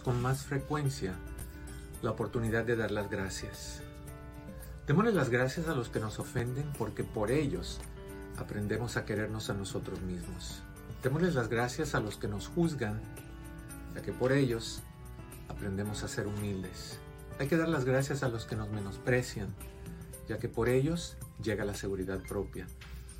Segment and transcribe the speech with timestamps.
[0.00, 1.14] con más frecuencia
[2.02, 3.82] la oportunidad de dar las gracias.
[4.86, 7.80] Démosle las gracias a los que nos ofenden porque por ellos
[8.36, 10.62] aprendemos a querernos a nosotros mismos.
[11.02, 13.00] Démosles las gracias a los que nos juzgan,
[13.94, 14.82] ya que por ellos
[15.48, 16.98] aprendemos a ser humildes.
[17.38, 19.48] Hay que dar las gracias a los que nos menosprecian,
[20.28, 22.66] ya que por ellos llega la seguridad propia.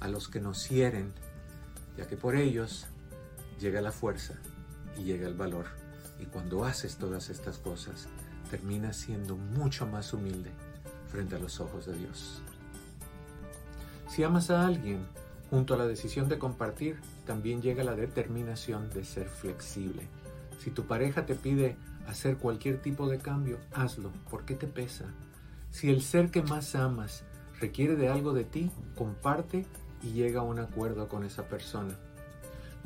[0.01, 1.13] A los que nos hieren,
[1.97, 2.87] ya que por ellos
[3.61, 4.35] llega la fuerza
[4.97, 5.82] y llega el valor.
[6.23, 8.07] Y cuando haces todas estas cosas,
[8.49, 10.53] terminas siendo mucho más humilde
[11.09, 12.43] frente a los ojos de Dios.
[14.09, 15.05] Si amas a alguien,
[15.51, 20.07] junto a la decisión de compartir, también llega la determinación de ser flexible.
[20.61, 25.07] Si tu pareja te pide hacer cualquier tipo de cambio, hazlo, porque te pesa.
[25.73, 27.25] Si el ser que más amas
[27.59, 29.67] requiere de algo de ti, comparte
[30.05, 31.97] y llega a un acuerdo con esa persona.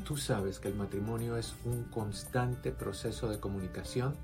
[0.07, 4.15] Tú sabes que el matrimonio es un constante proceso de comunicación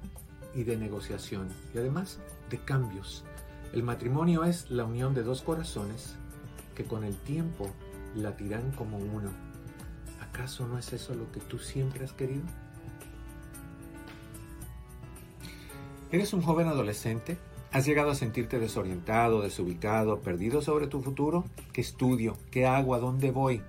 [0.55, 3.25] y de negociación y además de cambios.
[3.73, 6.15] El matrimonio es la unión de dos corazones
[6.73, 7.69] que con el tiempo
[8.15, 9.29] latirán como uno.
[10.21, 12.43] ¿Acaso no es eso lo que tú siempre has querido?
[16.13, 17.37] ¿Eres un joven adolescente?
[17.73, 21.43] ¿Has llegado a sentirte desorientado, desubicado, perdido sobre tu futuro?
[21.73, 22.37] ¿Qué estudio?
[22.51, 22.95] ¿Qué hago?
[22.95, 23.61] ¿A dónde voy?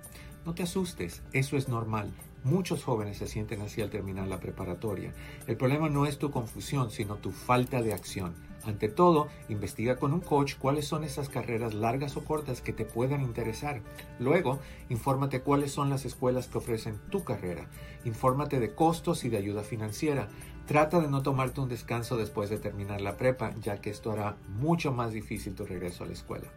[0.45, 2.11] No te asustes, eso es normal.
[2.43, 5.11] Muchos jóvenes se sienten así al terminar la preparatoria.
[5.47, 8.35] El problema no es tu confusión, sino tu falta de acción.
[8.63, 12.85] Ante todo, investiga con un coach cuáles son esas carreras largas o cortas que te
[12.85, 13.81] puedan interesar.
[14.19, 17.67] Luego, infórmate cuáles son las escuelas que ofrecen tu carrera.
[18.05, 20.27] Infórmate de costos y de ayuda financiera.
[20.67, 24.37] Trata de no tomarte un descanso después de terminar la prepa, ya que esto hará
[24.47, 26.47] mucho más difícil tu regreso a la escuela.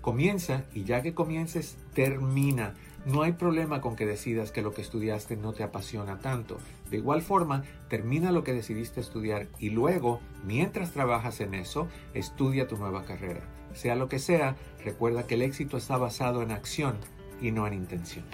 [0.00, 2.74] Comienza y ya que comiences, termina.
[3.06, 6.58] No hay problema con que decidas que lo que estudiaste no te apasiona tanto.
[6.90, 12.66] De igual forma, termina lo que decidiste estudiar y luego, mientras trabajas en eso, estudia
[12.66, 13.40] tu nueva carrera.
[13.72, 16.96] Sea lo que sea, recuerda que el éxito está basado en acción
[17.40, 18.24] y no en intención.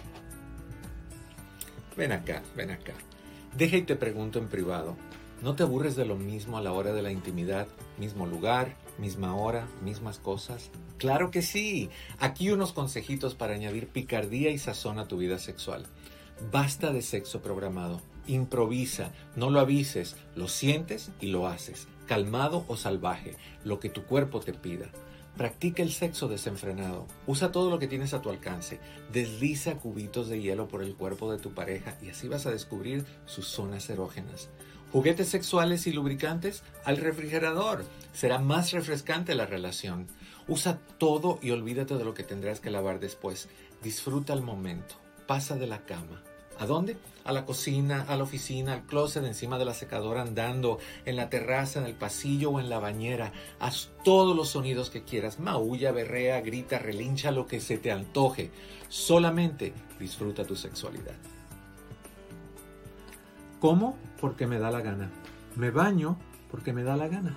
[1.97, 2.95] Ven acá, ven acá.
[3.57, 4.97] Deja y te pregunto en privado.
[5.43, 7.69] ¿No te aburres de lo mismo a la hora de la intimidad?
[7.99, 10.71] Mismo lugar, misma hora, mismas cosas.
[10.99, 11.91] Claro que sí.
[12.19, 15.87] Aquí unos consejitos para añadir picardía y sazón a tu vida sexual.
[16.51, 18.01] Basta de sexo programado.
[18.27, 21.89] Improvisa, no lo avises, lo sientes y lo haces.
[22.07, 24.91] Calmado o salvaje, lo que tu cuerpo te pida.
[25.37, 27.09] Practica el sexo desenfrenado.
[27.27, 28.79] Usa todo lo que tienes a tu alcance.
[29.13, 33.05] Desliza cubitos de hielo por el cuerpo de tu pareja y así vas a descubrir
[33.27, 34.49] sus zonas erógenas.
[34.95, 37.85] Juguetes sexuales y lubricantes al refrigerador.
[38.13, 40.07] Será más refrescante la relación.
[40.47, 43.49] Usa todo y olvídate de lo que tendrás que lavar después.
[43.83, 44.95] Disfruta el momento.
[45.27, 46.23] Pasa de la cama.
[46.61, 46.97] ¿A dónde?
[47.25, 51.29] A la cocina, a la oficina, al closet, encima de la secadora, andando, en la
[51.29, 53.33] terraza, en el pasillo o en la bañera.
[53.59, 55.41] Haz todos los sonidos que quieras.
[55.41, 58.53] Maulla, berrea, grita, relincha lo que se te antoje.
[58.89, 61.17] Solamente disfruta tu sexualidad.
[63.65, 63.97] ¿Cómo?
[64.21, 65.11] Porque me da la gana.
[65.57, 66.19] Me baño
[66.51, 67.35] porque me da la gana.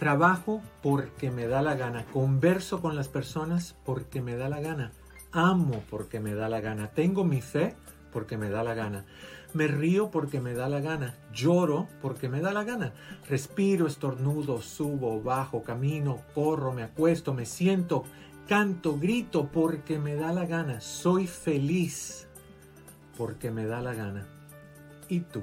[0.00, 2.04] Trabajo porque me da la gana.
[2.06, 4.90] Converso con las personas porque me da la gana.
[5.30, 6.88] Amo porque me da la gana.
[6.88, 7.76] Tengo mi fe
[8.12, 9.04] porque me da la gana.
[9.52, 11.14] Me río porque me da la gana.
[11.32, 12.92] Lloro porque me da la gana.
[13.28, 18.02] Respiro, estornudo, subo, bajo, camino, corro, me acuesto, me siento,
[18.48, 20.80] canto, grito porque me da la gana.
[20.80, 22.26] Soy feliz
[23.16, 24.33] porque me da la gana.
[25.08, 25.42] ¿Y tú?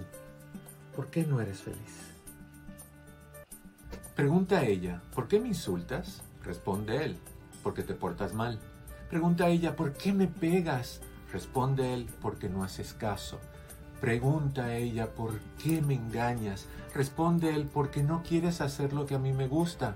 [0.95, 2.11] ¿Por qué no eres feliz?
[4.15, 6.23] Pregunta a ella, ¿por qué me insultas?
[6.43, 7.17] Responde él,
[7.63, 8.59] porque te portas mal.
[9.09, 11.01] Pregunta a ella, ¿por qué me pegas?
[11.31, 13.39] Responde él, porque no haces caso.
[13.99, 16.67] Pregunta a ella, ¿por qué me engañas?
[16.95, 19.95] Responde él, porque no quieres hacer lo que a mí me gusta.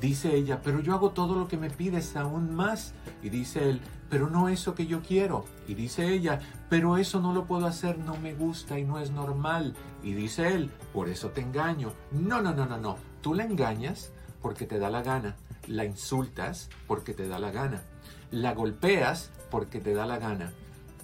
[0.00, 2.92] Dice ella, pero yo hago todo lo que me pides aún más.
[3.22, 5.44] Y dice él, pero no eso que yo quiero.
[5.66, 9.10] Y dice ella, pero eso no lo puedo hacer, no me gusta y no es
[9.10, 9.74] normal.
[10.02, 11.92] Y dice él, por eso te engaño.
[12.12, 12.96] No, no, no, no, no.
[13.20, 15.36] Tú la engañas porque te da la gana.
[15.66, 17.82] La insultas porque te da la gana.
[18.30, 20.52] La golpeas porque te da la gana.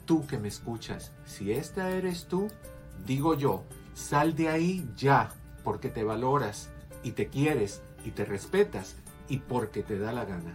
[0.05, 2.49] Tú que me escuchas, si esta eres tú,
[3.07, 3.63] digo yo,
[3.95, 5.31] sal de ahí ya,
[5.63, 6.71] porque te valoras
[7.03, 8.97] y te quieres y te respetas
[9.29, 10.55] y porque te da la gana.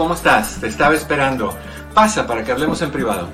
[0.00, 0.58] ¿Cómo estás?
[0.58, 1.54] Te estaba esperando.
[1.92, 3.28] Pasa para que hablemos en privado.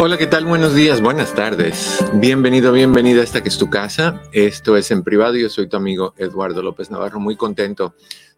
[0.00, 0.46] Hola, ¿qué tal?
[0.46, 2.02] Buenos días, buenas tardes.
[2.14, 4.22] Bienvenido, bienvenida a esta que es tu casa.
[4.32, 5.36] Esto es en privado.
[5.36, 7.20] Yo soy tu amigo Eduardo López Navarro.
[7.20, 7.94] Muy contento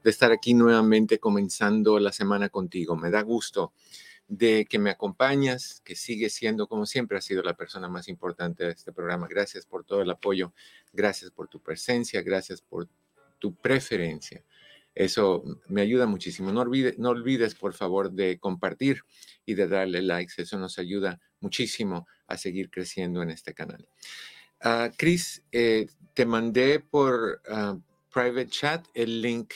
[0.07, 2.95] de estar aquí nuevamente comenzando la semana contigo.
[2.95, 3.73] Me da gusto
[4.29, 8.63] de que me acompañas, que sigue siendo, como siempre, ha sido la persona más importante
[8.63, 9.27] de este programa.
[9.27, 10.53] Gracias por todo el apoyo,
[10.93, 12.89] gracias por tu presencia, gracias por
[13.41, 14.45] tu preferencia.
[14.95, 16.53] Eso me ayuda muchísimo.
[16.53, 19.01] No, no olvides, por favor, de compartir
[19.45, 20.41] y de darle likes.
[20.41, 23.89] Eso nos ayuda muchísimo a seguir creciendo en este canal.
[24.65, 27.77] Uh, Chris, eh, te mandé por ah,
[28.13, 29.53] private chat el link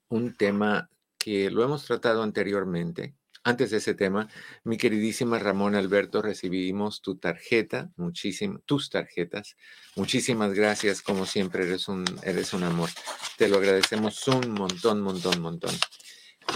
[0.09, 0.91] un tema
[1.21, 3.15] que lo hemos tratado anteriormente.
[3.45, 4.29] Antes de ese tema,
[4.65, 9.57] mi queridísima Ramón Alberto, recibimos tu tarjeta, muchísimas, tus tarjetas.
[9.97, 12.91] Muchísimas gracias, como siempre, eres un, eres un amor.
[13.39, 15.75] Te lo agradecemos un montón, montón, montón.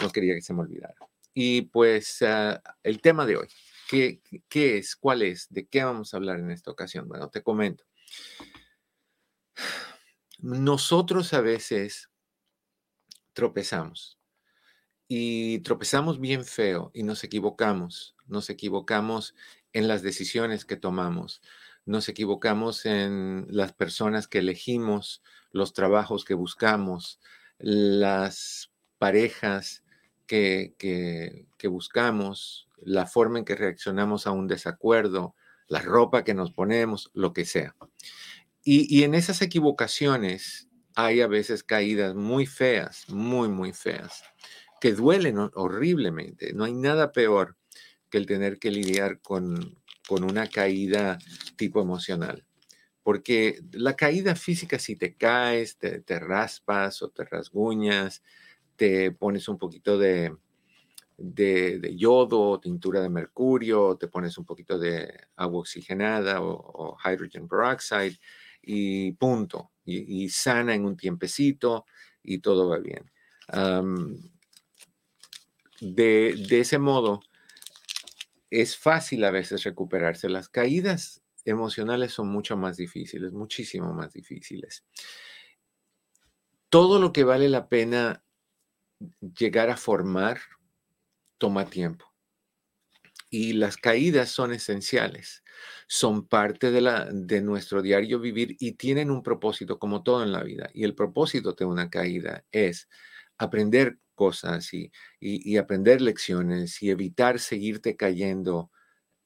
[0.02, 0.94] No quería que se me olvidara.
[1.34, 3.48] Y pues ah, el tema de hoy,
[3.88, 4.96] ¿qué, ¿qué es?
[4.96, 5.46] ¿Cuál es?
[5.50, 7.06] ¿De qué vamos a hablar en esta ocasión?
[7.08, 7.84] Bueno, te comento.
[10.38, 12.10] Nosotros a veces
[13.32, 14.18] tropezamos
[15.08, 18.16] y tropezamos bien feo y nos equivocamos.
[18.26, 19.34] Nos equivocamos
[19.72, 21.42] en las decisiones que tomamos.
[21.84, 27.20] Nos equivocamos en las personas que elegimos, los trabajos que buscamos,
[27.58, 29.84] las parejas
[30.26, 35.34] que, que, buscamos, la forma en que reaccionamos a un desacuerdo,
[35.68, 37.76] la ropa que nos ponemos, lo que sea.
[38.62, 44.22] Y, y en esas equivocaciones hay a veces caídas muy feas, muy, muy feas
[44.84, 46.52] que duelen horriblemente.
[46.52, 47.56] No hay nada peor
[48.10, 51.18] que el tener que lidiar con, con una caída
[51.56, 52.44] tipo emocional.
[53.02, 58.22] Porque la caída física, si te caes, te, raspas o te rasguñas,
[58.76, 60.36] te pones un poquito de,
[61.16, 68.18] de, yodo, tintura de mercurio, te pones un poquito de agua oxigenada o, hydrogen peroxide
[68.60, 69.70] y punto.
[69.86, 71.86] Y, sana en un tiempecito
[72.22, 73.10] y todo va bien
[75.80, 77.20] de, ese modo,
[78.50, 80.28] es fácil a veces recuperarse.
[80.28, 84.84] Las caídas emocionales son mucho más difíciles, muchísimo más difíciles.
[86.68, 88.24] Todo lo que vale la pena
[89.38, 90.40] llegar a formar
[91.38, 92.06] toma tiempo.
[93.30, 95.42] Y las caídas son esenciales,
[95.88, 100.30] son parte de, la, de nuestro diario vivir y tienen un propósito como todo en
[100.30, 100.70] la vida.
[100.72, 102.88] Y el propósito de una caída es
[103.36, 108.70] aprender cosas y, y, aprender lecciones y evitar seguirte cayendo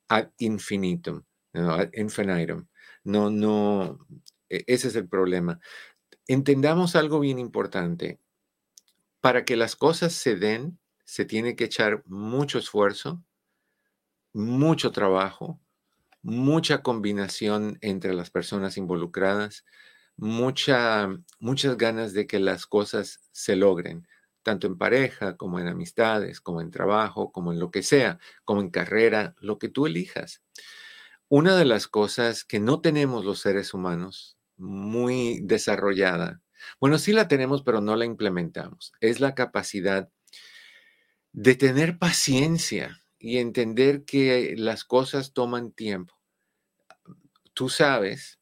[0.08, 1.22] ad infinitum,
[1.54, 2.66] ad infinitum.
[3.04, 4.06] No, no,
[4.48, 5.60] e, ese es el problema.
[6.26, 8.20] Entendamos algo bien importante.
[9.20, 13.22] Para que las cosas se den, se tiene que echar mucho esfuerzo,
[14.32, 15.60] mucho trabajo,
[16.22, 19.64] mucha combinación entre las personas involucradas,
[20.16, 24.06] mucha, muchas ganas de que las cosas se logren
[24.48, 28.62] tanto en pareja como en amistades, como en trabajo, como en lo que sea, como
[28.62, 30.42] en carrera, lo que tú elijas.
[31.28, 36.40] Una de las cosas que no tenemos los seres humanos muy desarrollada
[36.80, 38.94] Bueno, sí la tenemos, pero no la implementamos.
[39.00, 40.08] Es la capacidad
[41.32, 46.14] de tener paciencia y entender que las cosas toman tiempo.
[47.52, 48.40] Tú sabes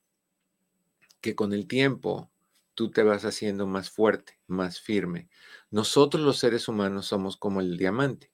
[1.21, 2.31] que con el tiempo
[2.77, 5.29] tú te vas haciendo más fuerte, más firme.
[5.71, 8.31] Nosotros los seres humanos somos como el diamante.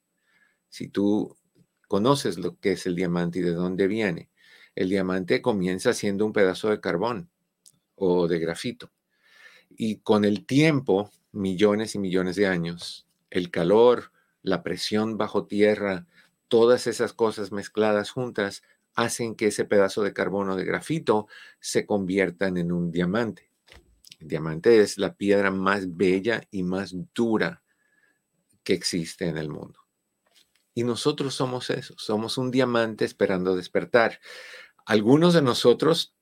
[0.68, 1.36] Si tú
[1.88, 4.30] conoces lo que es el diamante y de dónde viene,
[4.74, 7.30] el diamante comienza siendo un pedazo de carbón
[7.94, 8.90] o de grafito.
[9.70, 14.12] Y con el tiempo, millones y millones de años, el calor,
[14.42, 16.06] la presión bajo tierra,
[16.48, 18.62] todas esas cosas mezcladas juntas
[18.94, 21.26] hacen que ese pedazo de carbono de grafito
[21.60, 23.51] se conviertan en un diamante.
[24.22, 27.64] El diamante es la piedra más bella y más dura
[28.62, 29.80] que existe en el mundo.
[30.74, 34.20] Y nosotros somos eso, somos un diamante esperando despertar.
[34.86, 36.14] Algunos de nosotros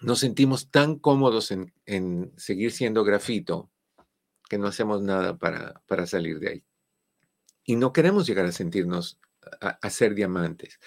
[0.00, 3.70] nos sentimos tan cómodos en, seguir siendo grafito
[4.48, 6.64] que no hacemos nada para, para salir de ahí.
[7.64, 9.20] Y no queremos llegar a sentirnos
[9.60, 10.80] a, ser diamantes.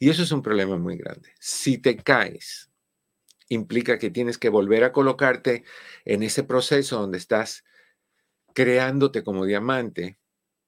[0.00, 1.32] Y eso es un problema muy grande.
[1.38, 2.67] Si te caes,
[3.48, 5.64] implica que tienes que volver a colocarte
[6.04, 7.64] en ese proceso donde estás
[8.54, 10.18] creándote como diamante.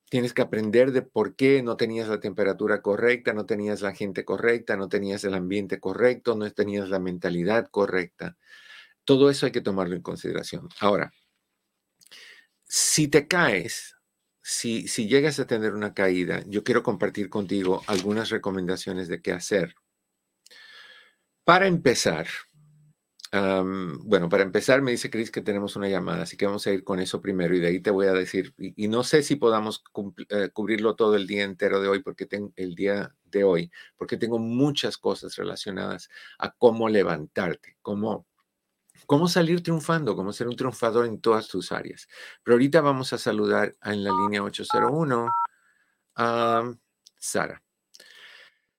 [0.09, 4.25] Tienes que aprender de por qué no tenías la temperatura correcta, no tenías la gente
[4.25, 8.37] correcta, no tenías el ambiente correcto, no tenías la mentalidad correcta.
[9.05, 10.69] Todo eso hay que tomarlo en consideración.
[10.81, 11.13] Ahora,
[12.67, 13.97] si te caes,
[14.43, 19.75] si, llegas a tener una caída, yo quiero compartir contigo algunas recomendaciones de qué hacer.
[21.45, 22.27] Para empezar,
[23.33, 26.83] bueno, para empezar me dice Chris que tenemos una llamada, así que vamos a ir
[26.83, 29.85] con eso primero y de ahí te voy a decir, y, no sé si podamos
[30.31, 34.17] eh, cubrirlo todo el día entero de hoy, porque tengo el día de hoy, porque
[34.17, 36.09] tengo muchas cosas relacionadas
[36.39, 38.27] a cómo levantarte, cómo
[39.07, 42.09] cómo salir triunfando, cómo ser un triunfador en todas tus áreas.
[42.43, 45.29] Pero ahorita vamos a saludar en la línea 801
[46.17, 46.75] a
[47.19, 47.63] Sara.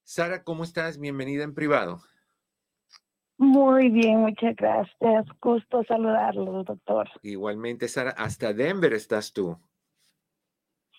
[0.04, 1.00] Sara, ¿cómo estás?
[1.00, 2.04] Bienvenida en privado.
[3.42, 5.26] Muy bien, muchas gracias.
[5.42, 7.10] Gusto saludarlo, doctor.
[7.24, 9.58] Igualmente, Sara, hasta Denver estás tú.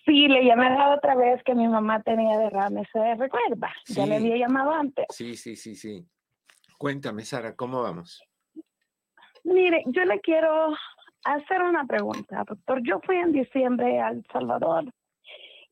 [0.03, 3.73] Sí, le llamé la otra vez que mi mamá tenía derrame, ¿se recuerda?
[3.85, 5.05] Ya le había llamado antes.
[5.11, 6.05] Sí, sí, sí, sí.
[6.77, 8.21] Cuéntame, Sara, ¿cómo vamos?
[9.45, 10.73] Mire, yo le quiero
[11.23, 12.81] hacer una pregunta, doctor.
[12.83, 14.93] Yo fui en diciembre a El Salvador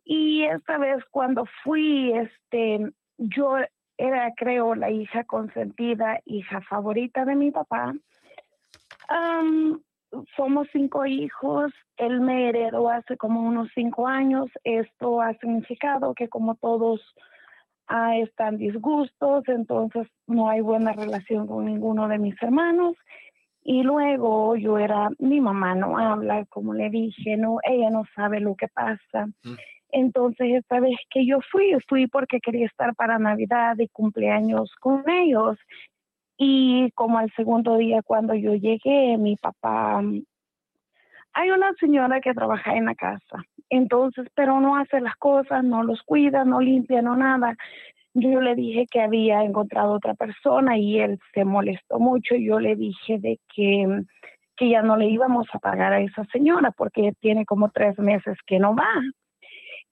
[0.06, 3.58] y esta vez cuando fui, este, yo
[4.02, 7.94] era, creo, la hija consentida, hija favorita de mi papá.
[10.36, 11.72] somos cinco hijos.
[11.98, 14.50] Él me heredó hace como unos cinco años.
[14.64, 17.00] Esto ha significado que como todos
[17.88, 22.96] ah, están disgustos, entonces no hay buena relación con ninguno de mis hermanos.
[23.64, 28.40] Y luego yo era, mi mamá no habla, como le dije, no, ella no sabe
[28.40, 29.28] lo que pasa.
[29.44, 29.54] Mm.
[29.92, 35.04] Entonces esta vez que yo fui, fui porque quería estar para Navidad y cumpleaños con
[35.10, 35.58] ellos.
[36.38, 40.02] Y como al segundo día cuando yo llegué, mi papá,
[41.34, 45.84] hay una señora que trabaja en la casa, entonces, pero no hace las cosas, no
[45.84, 47.56] los cuida, no limpia, no nada
[48.14, 52.36] yo le dije que había encontrado otra persona y él se molestó mucho.
[52.36, 54.04] Yo le dije de que,
[54.58, 58.38] que ya no le íbamos a pagar a esa señora porque tiene como tres meses
[58.46, 59.02] que no va.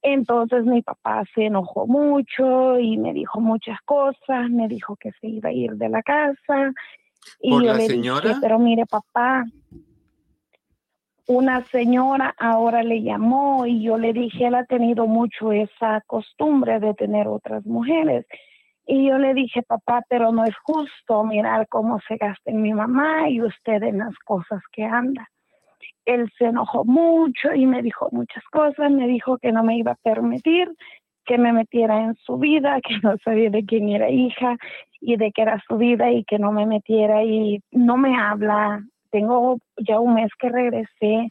[0.01, 5.27] Entonces mi papá se enojó mucho y me dijo muchas cosas, me dijo que se
[5.27, 6.73] iba a ir de la casa.
[7.41, 8.29] Y yo le señora?
[8.29, 9.43] dije, pero mire papá,
[11.27, 16.79] una señora ahora le llamó y yo le dije, él ha tenido mucho esa costumbre
[16.79, 18.25] de tener otras mujeres.
[18.87, 22.73] Y yo le dije, papá, pero no es justo mirar cómo se gasta en mi
[22.73, 25.29] mamá y usted en las cosas que anda.
[26.05, 29.91] Él se enojó mucho y me dijo muchas cosas, me dijo que no me iba
[29.91, 30.69] a permitir
[31.25, 34.57] que me metiera en su vida, que no sabía de quién era hija
[34.99, 38.83] y de qué era su vida y que no me metiera y no me habla,
[39.11, 41.27] tengo ya un mes que regresé,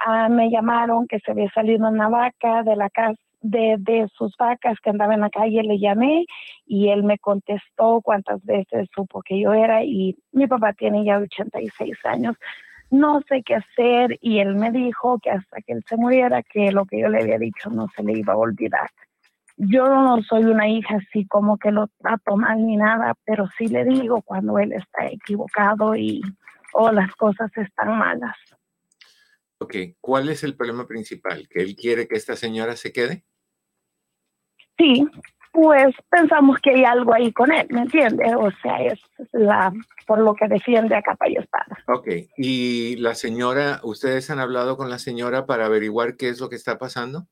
[0.00, 4.36] ah, me llamaron que se había salido una vaca de la casa de, de, sus
[4.36, 6.26] vacas que andaba en la calle, le llamé
[6.66, 11.18] y él me contestó cuántas veces supo que yo era y mi papá tiene ya
[11.18, 12.36] 86 años.
[12.92, 16.70] No sé qué hacer y él me dijo que hasta que él se muriera, que
[16.72, 18.90] lo que yo le había dicho no se le iba a olvidar.
[19.56, 23.68] Yo no soy una hija así como que lo trato mal ni nada, pero sí
[23.68, 26.20] le digo cuando él está equivocado y
[26.74, 28.36] o las cosas están malas.
[29.56, 31.48] Ok, ¿cuál es el problema principal?
[31.48, 33.24] ¿Que él quiere que esta señora se quede?
[34.76, 35.08] Sí,
[35.52, 38.34] pues pensamos que hay algo ahí con él, ¿me entiendes?
[38.36, 38.98] O sea, es
[39.32, 39.72] la
[40.06, 41.78] por lo que defiende a capa y espada.
[41.86, 46.48] Ok, y la señora, ¿ustedes han hablado con la señora para averiguar qué es lo
[46.48, 47.26] que está pasando?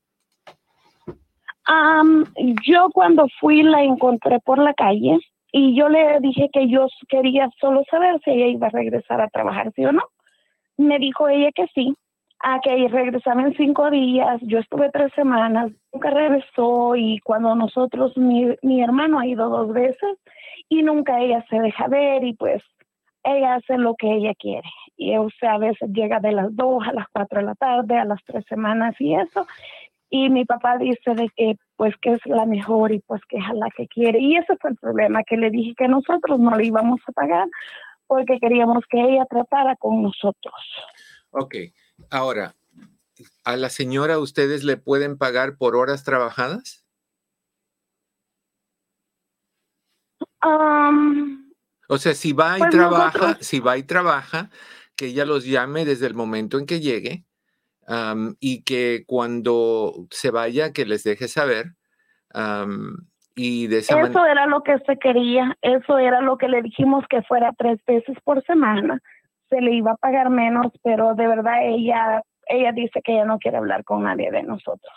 [2.63, 5.19] yo cuando fui la encontré por la calle
[5.53, 9.29] y yo le dije que yo quería solo saber si ella iba a regresar a
[9.29, 10.03] trabajar, sí o no.
[10.77, 11.95] Me dijo ella que sí,
[12.43, 14.39] a que regresaba en cinco días.
[14.41, 20.17] Yo estuve tres semanas, nunca regresó y cuando nosotros, mi, hermano ha ido dos veces
[20.69, 22.61] y nunca ella se deja ver y pues
[23.23, 24.67] ella hace lo que ella quiere.
[24.97, 27.97] Y o sea, a veces llega de las dos a las cuatro de la tarde,
[27.97, 29.45] a las tres semanas y eso.
[30.09, 33.43] Y mi papá dice de que pues que es la mejor y pues que es
[33.53, 34.19] la que quiere.
[34.19, 37.47] Y ese fue el problema, que le dije que nosotros no le íbamos a pagar
[38.07, 40.53] porque queríamos que ella tratara con nosotros.
[41.31, 41.55] Ok,
[42.09, 42.55] ahora,
[43.43, 46.85] ¿a la señora ustedes le pueden pagar por horas trabajadas?
[51.87, 54.49] o sea, si va y pues trabaja, si va y trabaja,
[54.95, 57.25] que ella los llame desde el momento en que llegue
[58.39, 61.73] y que cuando se vaya, que les deje saber.
[63.35, 67.05] y de esa eso era lo que se quería, eso era lo que le dijimos
[67.09, 69.01] que fuera tres veces por semana.
[69.51, 73.39] Se le iba a pagar menos, pero de verdad ella ella dice que ella no
[73.39, 74.91] quiere hablar con nadie de nosotros.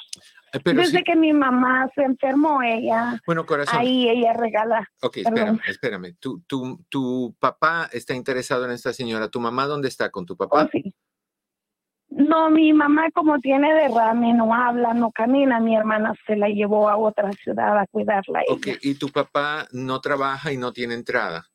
[0.53, 3.21] Eh, Desde que mi mamá se enfermó, ella.
[3.27, 3.79] Bueno, corazón.
[3.79, 4.89] Ahí ella regala.
[5.03, 6.17] Ok, espérame, espérame.
[6.19, 9.29] Tu, tu, tu, papá está interesado en esta señora.
[9.29, 10.65] ¿Tu mamá dónde está con tu papá?
[10.65, 10.95] Oh, sí.
[12.09, 16.89] No, mi mamá como tiene derrame, no habla, no camina, mi hermana se la llevó
[16.89, 18.43] a otra ciudad a cuidarla.
[18.51, 21.49] Ok, ¿y tu papá no trabaja y no tiene entrada?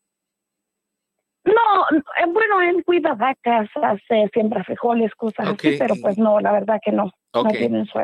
[1.46, 6.80] No, bueno, él cuida vacas, hace, siembra frijoles, cosas así, pero pues no, la verdad
[6.84, 7.12] que no.
[7.32, 7.54] Ok,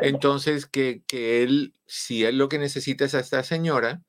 [0.02, 4.02] entonces que, que él, si él lo que necesita es a esta señora,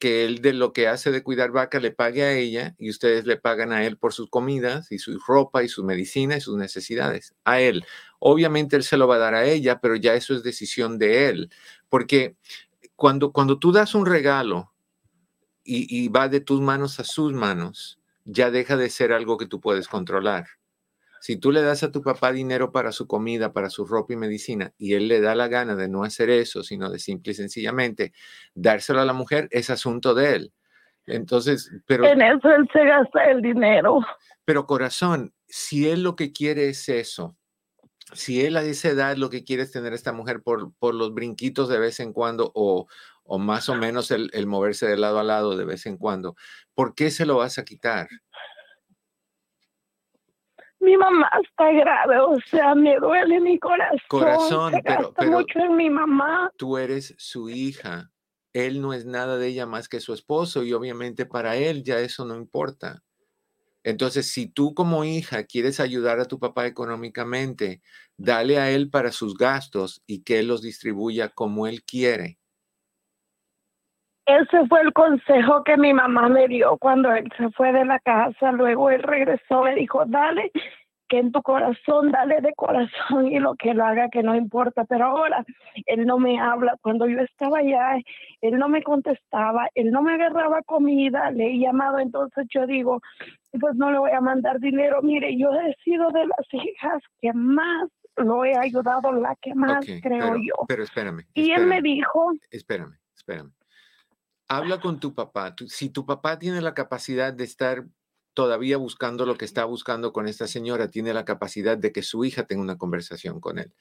[0.00, 3.26] que él de lo que hace de cuidar vaca le pague a ella y ustedes
[3.26, 6.56] le pagan a él por sus comidas y su ropa y su medicina y sus
[6.56, 7.34] necesidades.
[7.44, 7.84] A él.
[8.18, 11.28] Obviamente él se lo va a dar a ella, pero ya eso es decisión de
[11.28, 11.50] él.
[11.90, 12.36] Porque
[12.96, 14.72] cuando, cuando tú das un regalo
[15.62, 17.99] y, y va de tus manos a sus manos,
[18.30, 20.46] ya deja de ser algo que tú puedes controlar.
[21.20, 24.16] Si tú le das a tu papá dinero para su comida, para su ropa y
[24.16, 27.34] medicina, y él le da la gana de no hacer eso, sino de simple y
[27.34, 28.12] sencillamente
[28.54, 30.52] dárselo a la mujer, es asunto de él.
[31.06, 32.06] Entonces, pero...
[32.06, 34.00] En eso él se gasta el dinero.
[34.46, 37.36] Pero corazón, si él lo que quiere es eso,
[38.12, 40.94] si él a esa edad lo que quiere es tener a esta mujer por, por
[40.94, 42.86] los brinquitos de vez en cuando o,
[43.32, 46.34] o más o menos el, el moverse de lado a lado de vez en cuando,
[46.74, 48.08] ¿por qué se lo vas a quitar?
[50.80, 54.00] mi mamá está grave, o sea, me duele mi corazón.
[54.08, 56.50] Corazón, pero, pero mucho en mi mamá.
[56.56, 58.10] Tú eres su hija.
[58.52, 62.00] Él no es nada de ella más que su esposo y obviamente para él ya
[62.00, 63.04] eso no importa.
[63.84, 67.82] Entonces, si tú como hija quieres ayudar a tu papá económicamente,
[68.16, 72.39] dale a él para sus gastos y que él los distribuya como él quiere.
[74.38, 77.98] Ese fue el consejo que mi mamá me dio cuando él se fue de la
[77.98, 78.52] casa.
[78.52, 80.52] Luego él regresó, me dijo, dale,
[81.08, 84.84] que en tu corazón, dale de corazón y lo que lo haga, que no importa.
[84.84, 85.44] Pero ahora
[85.84, 86.76] él no me habla.
[86.80, 87.96] Cuando yo estaba allá,
[88.40, 93.00] él no me contestaba, él no me agarraba comida, le he llamado, entonces yo digo,
[93.60, 95.02] pues no le voy a mandar dinero.
[95.02, 99.84] Mire, yo he sido de las hijas que más lo he ayudado, la que más
[100.00, 100.66] creo yo.
[100.68, 101.24] Pero espérame.
[101.34, 102.30] Y él me dijo...
[102.52, 103.50] Espérame, espérame
[104.50, 105.54] habla con tu papá.
[105.68, 107.86] Si tu papá tiene la capacidad de estar
[108.34, 112.24] todavía buscando lo que está buscando con esta señora, tiene la capacidad de que su
[112.24, 113.72] hija tenga una conversación con él.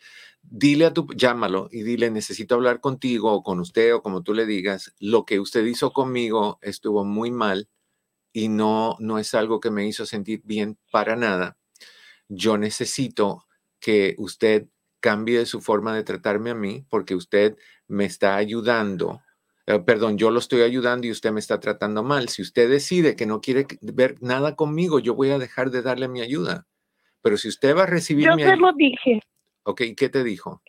[0.44, 4.36] Dile a tu, llámalo y dile, necesito hablar contigo o con usted o como tú
[4.36, 7.68] le digas, lo que usted hizo conmigo estuvo muy mal
[8.32, 11.58] y no, no es algo que me hizo sentir bien para nada.
[12.28, 13.48] Yo necesito
[13.80, 14.68] que usted
[15.00, 19.24] cambie su forma de tratarme a mí porque usted me está ayudando
[19.70, 22.28] eh, perdón, yo lo estoy ayudando y usted me está tratando mal.
[22.30, 26.08] Si usted decide que no quiere ver nada conmigo, yo voy a dejar de darle
[26.08, 26.66] mi ayuda.
[27.22, 28.56] Pero si usted va a recibir yo mi ayuda.
[28.56, 29.20] Yo lo dije.
[29.62, 30.64] Ok, ¿qué te dijo?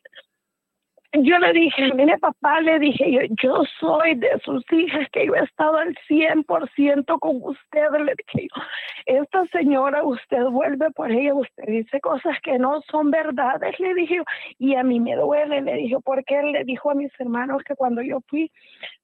[1.13, 5.35] Yo le dije, mire papá, le dije yo, yo soy de sus hijas, que yo
[5.35, 8.63] he estado al 100% con usted, le dije yo,
[9.07, 14.17] esta señora, usted vuelve por ella, usted dice cosas que no son verdades, le dije
[14.19, 14.25] yo,
[14.59, 17.75] y a mí me duele, le dije, porque él le dijo a mis hermanos que
[17.75, 18.53] cuando yo fui,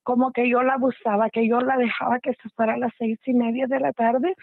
[0.04, 3.18] como que yo la abusaba, que yo la dejaba que se fuera a las seis
[3.26, 4.34] y media de la tarde,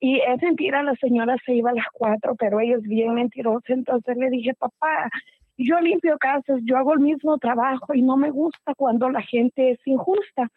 [0.00, 3.72] y es mentira, la señora se iba a las cuatro, pero ella es bien mentirosa,
[3.72, 5.08] entonces le dije, papá,
[5.56, 9.72] yo limpio casas, yo hago el mismo trabajo y no me gusta cuando la gente
[9.72, 10.48] es injusta.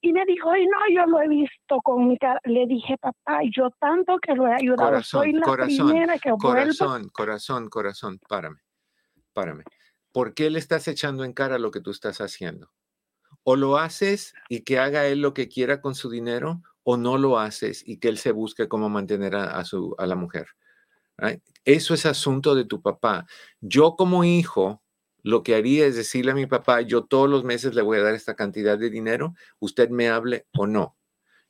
[0.00, 2.40] Y me dijo, y no, yo lo he visto con mi cara.
[2.44, 6.30] Le dije, papá, yo tanto que lo he ayudado, Corazón, soy la corazón, primera que
[6.30, 6.48] vuelvo.
[6.48, 8.60] Corazón, corazón, corazón, párame,
[9.32, 9.64] párame.
[10.12, 12.70] ¿Por qué le estás echando en cara lo que tú estás haciendo?
[13.44, 17.18] O lo haces y que haga él lo que quiera con su dinero, o no
[17.18, 20.46] lo haces y que él se busque cómo mantener a, a su, a la mujer.
[21.64, 23.26] Eso es asunto de tu papá.
[23.60, 24.82] Yo como hijo,
[25.22, 28.02] lo que haría es decirle a mi papá, yo todos los meses le voy a
[28.02, 30.96] dar esta cantidad de dinero, usted me hable o no.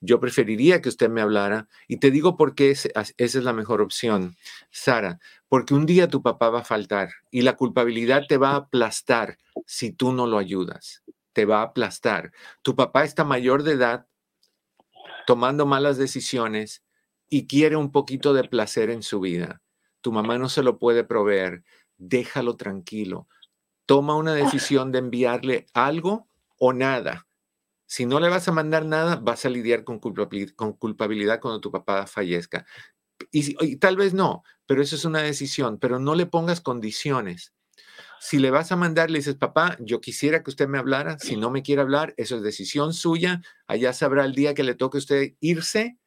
[0.00, 3.80] Yo preferiría que usted me hablara y te digo por qué esa es la mejor
[3.80, 4.36] opción,
[4.70, 8.56] Sara, porque un día tu papá va a faltar y la culpabilidad te va a
[8.56, 11.02] aplastar si tú no lo ayudas,
[11.32, 12.32] te va a aplastar.
[12.62, 14.06] Tu papá está mayor de edad,
[15.26, 16.84] tomando malas decisiones
[17.28, 19.62] y quiere un poquito de placer en su vida.
[20.00, 21.64] Tu mamá no se lo puede proveer,
[21.96, 23.28] déjalo tranquilo.
[23.86, 27.26] Toma una decisión de enviarle algo o nada.
[27.86, 31.60] Si no le vas a mandar nada, vas a lidiar con culpabili- con culpabilidad cuando
[31.60, 32.66] tu papá fallezca.
[33.32, 37.52] Y tal vez no, pero eso es una decisión, pero no le pongas condiciones.
[38.20, 41.18] Si le vas a mandar, le dices, papá, yo quisiera que usted me hablara.
[41.18, 43.42] Si no me quiere hablar, eso es decisión suya.
[43.66, 45.97] Allá sabrá el día que le toque a usted irse,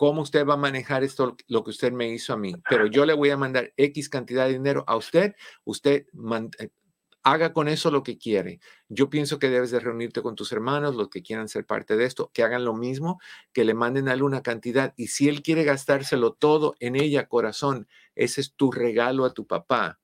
[0.00, 2.54] cómo usted va a manejar esto, lo que usted me hizo a mí.
[2.70, 5.34] Pero yo le voy a mandar X cantidad de dinero a usted.
[5.64, 6.70] Usted man- eh,
[7.22, 8.60] haga con eso lo que quiere.
[8.88, 12.06] Yo pienso que debes de reunirte con tus hermanos, los que quieran ser parte de
[12.06, 13.20] esto, que hagan lo mismo,
[13.52, 14.94] que le manden a él una cantidad.
[14.96, 19.46] Y si él quiere gastárselo todo en ella, corazón, ese es tu regalo a tu
[19.46, 20.00] papá.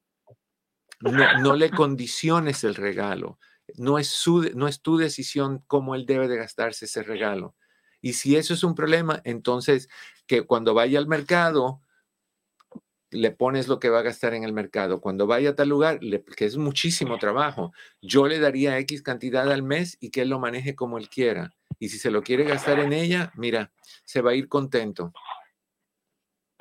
[1.01, 3.39] No, no le condiciones el regalo.
[3.79, 7.55] No es, su, no es tu decisión cómo él debe de gastarse ese regalo.
[8.01, 9.89] Y si eso es un problema, entonces
[10.27, 11.81] que cuando vaya al mercado,
[13.11, 15.01] le pones lo que va a gastar en el mercado.
[15.01, 19.51] Cuando vaya a tal lugar, le- que es muchísimo trabajo, yo le daría X cantidad
[19.51, 21.55] al mes y que él lo maneje como él quiera.
[21.79, 23.71] Y si se lo quiere gastar en ella, mira,
[24.05, 25.13] se va a ir contento.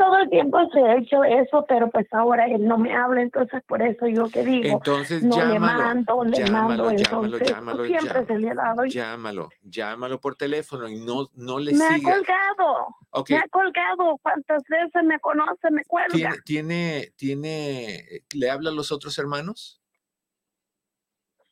[0.05, 3.63] Todo el tiempo se ha hecho eso, pero pues ahora él no me habla, entonces
[3.67, 7.47] por eso yo que digo, Entonces no le llámalo, mando, le llámalo, mando, llámalo, entonces
[7.49, 8.85] llámalo, pues, siempre llámalo, se le ha dado.
[8.85, 12.17] llámalo, llámalo por teléfono y no, no le Me ha sigas.
[12.17, 16.11] colgado, Ok, me ha colgado, cuántas veces me conoce, me cuelga.
[16.11, 19.81] ¿tiene, tiene, tiene, le habla a los otros hermanos?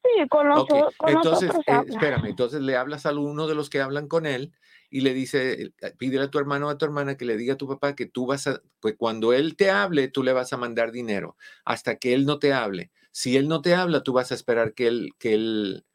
[0.03, 1.93] Sí, con los, Ok, o- con entonces, nosotros eh, habla.
[1.97, 4.53] espérame, entonces le hablas a uno de los que hablan con él
[4.93, 7.55] y le dice, eh, pídele a tu hermano o a tu hermana que le diga
[7.55, 10.53] a tu papá que tú vas a, que cuando él te hable, tú le vas
[10.53, 12.91] a mandar dinero hasta que él no te hable.
[13.09, 15.85] Si él no te habla, tú vas a esperar que él, que él,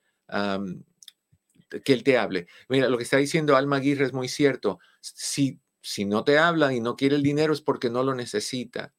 [1.84, 2.48] que él te hable.
[2.68, 4.80] Mira, lo que está diciendo Alma Aguirre es muy cierto.
[5.00, 8.92] Si, si no te habla y no quiere el dinero es porque no lo necesita.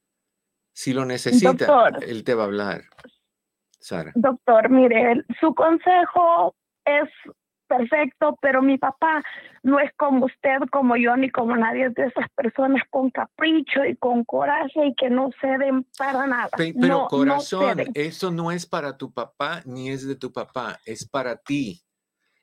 [0.71, 2.05] Si lo necesita, Doctor.
[2.05, 2.83] él te va a hablar.
[3.81, 4.13] Sara.
[4.15, 7.09] Doctor, mire, su consejo es
[7.69, 9.23] perfecto, pero mi papá
[9.63, 13.95] no es como usted, como yo, ni como nadie de esas personas con capricho y
[13.95, 16.49] con coraje y que no ceden para nada.
[16.57, 20.79] Pe- Pero no, corazón, eso no es para tu papá ni es de tu papá,
[20.85, 21.79] es para ti.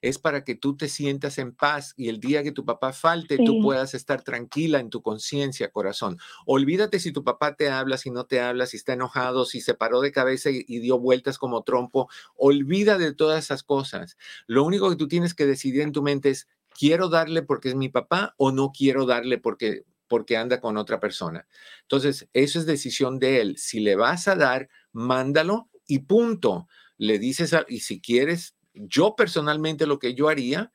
[0.06, 3.38] Es para que tú te sientas en paz y el día que tu papá falte,
[3.40, 6.18] tú puedas estar tranquila en tu conciencia, corazón.
[6.46, 9.74] Olvídate si tu papá te habla, si no te habla, si está enojado, si se
[9.74, 12.08] paró de cabeza y, y dio vueltas como trompo.
[12.36, 14.16] Olvida de todas esas cosas.
[14.46, 17.74] Lo único que tú tienes que decidir en tu mente es, ¿quiero darle porque es
[17.74, 21.46] mi papá o no quiero darle porque, porque anda con otra persona?
[21.82, 23.56] Entonces, eso es decisión de él.
[23.58, 26.68] Si le vas a dar, mándalo y punto.
[26.98, 30.72] Le dices, a- y si quieres, yo personalmente lo que yo haría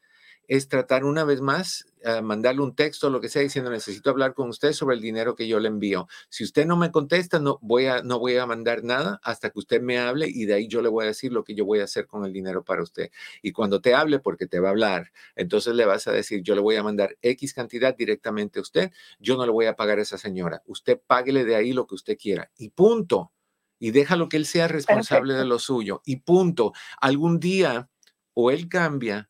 [0.51, 4.09] es tratar una vez más, a mandarle un texto o lo que sea diciendo, necesito
[4.09, 6.07] hablar con usted sobre el dinero que yo le envío.
[6.27, 9.59] Si usted no me contesta, no voy a, no voy a mandar nada hasta que
[9.59, 11.79] usted me hable y de ahí yo le voy a decir lo que yo voy
[11.79, 13.11] a hacer con el dinero para usted.
[13.41, 16.55] Y cuando te hable, porque te va a hablar, entonces le vas a decir, yo
[16.55, 19.99] le voy a mandar X cantidad directamente a usted, yo no le voy a pagar
[19.99, 20.63] a esa señora.
[20.65, 22.51] Usted páguele de ahí lo que usted quiera.
[22.57, 23.31] Y punto.
[23.79, 26.01] Y déjalo que él sea responsable de lo suyo.
[26.03, 26.73] Y punto.
[26.99, 27.89] Algún día
[28.33, 29.29] o él cambia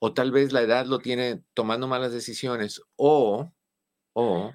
[0.00, 3.52] o tal vez la edad lo tiene tomando malas decisiones o
[4.14, 4.52] o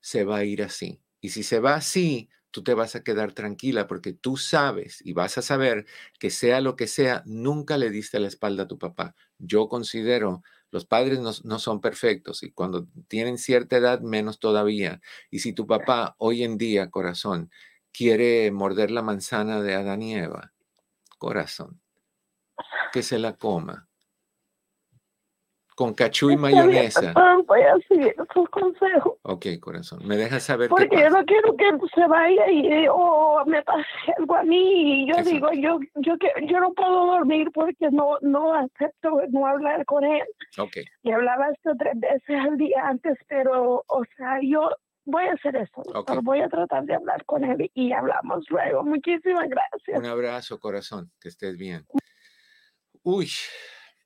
[0.00, 1.02] se va a ir así.
[1.20, 5.12] Y si se va así, tú te vas a quedar tranquila porque tú sabes y
[5.12, 5.86] vas a saber
[6.20, 9.16] que sea lo que sea, nunca le diste la espalda a tu papá.
[9.38, 15.00] Yo considero, los padres no, no son perfectos y cuando tienen cierta edad, menos todavía.
[15.30, 17.50] Y si tu papá hoy en día, corazón,
[17.92, 20.52] quiere morder la manzana de Adán y Eva,
[21.18, 21.80] corazón,
[22.94, 23.88] que se la coma.
[25.76, 27.12] con cachú y mayonesa.
[27.48, 29.14] voy a seguir tus consejos.
[29.22, 30.06] Ok, corazón.
[30.06, 33.84] Me dejas saber Porque qué yo no quiero que se vaya y o me pase
[34.16, 35.02] algo a mí.
[35.02, 35.30] Y yo Exacto.
[35.30, 36.14] digo, yo yo
[36.46, 40.22] yo no puedo dormir porque no no acepto no hablar con él.
[40.58, 44.70] Ok, Y hablaba hasta tres veces al día antes, pero, o sea, yo
[45.06, 45.82] voy a hacer eso.
[45.92, 46.18] doctor.
[46.18, 46.22] Ok.
[46.24, 48.84] Voy a tratar de hablar con él y hablamos luego.
[48.84, 49.98] Muchísimas gracias.
[49.98, 51.10] un abrazo, corazón.
[51.20, 51.84] Que estés bien.
[53.04, 53.30] Uy,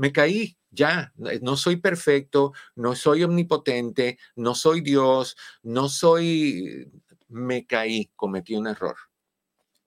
[0.00, 1.12] me caí, ya.
[1.16, 6.90] No- No soy perfecto, no soy omnipotente, no soy Dios, no soy...
[7.28, 8.96] Me caí, cometí un error.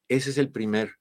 [0.07, 0.91] Ese es el primer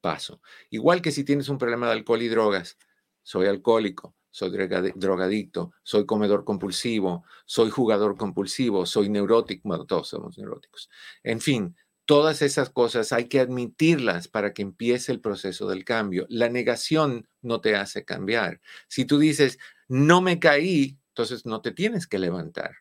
[0.00, 0.40] paso.
[0.70, 2.78] Igual que si tienes un problema de alcohol y drogas,
[3.24, 10.08] soy alcohólico, soy drogadi- drogadicto, soy comedor compulsivo, soy jugador compulsivo, soy neurótico, bueno, todos
[10.08, 10.88] somos neuróticos.
[11.24, 11.76] En fin,
[12.10, 16.26] todas esas cosas hay que admitirlas para que empiece el proceso del cambio.
[16.28, 18.60] La negación no te hace cambiar.
[18.88, 22.78] Si tú dices, no me caí, entonces no te tienes que levantar.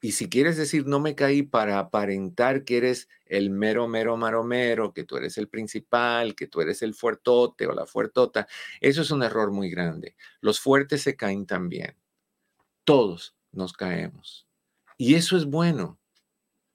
[0.00, 4.92] Y si quieres decir no me caí para aparentar que eres el mero, mero, maromero,
[4.92, 8.48] que tú eres el principal, que tú eres el fuertote o la fuertota,
[8.80, 10.16] eso es un error muy grande.
[10.40, 11.96] Los fuertes se caen también.
[12.82, 14.48] Todos nos caemos.
[14.98, 16.00] Y eso es bueno,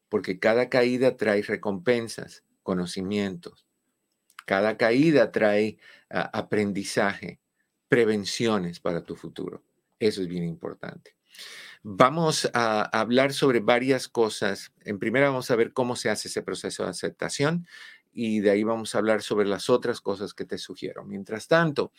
[0.10, 3.66] porque cada caída trae recompensas, conocimientos.
[4.46, 5.78] Cada caída trae
[6.10, 7.40] ah, aprendizaje,
[7.88, 9.64] prevenciones para tu futuro.
[10.00, 11.16] Eso es bien importante.
[11.84, 14.74] Vamos a hablar sobre varias cosas.
[14.82, 17.68] En primera vamos a ver cómo se hace ese proceso de aceptación
[18.12, 21.06] y de ahí vamos a hablar sobre las otras cosas que te sugiero.
[21.06, 21.94] Mientras tanto,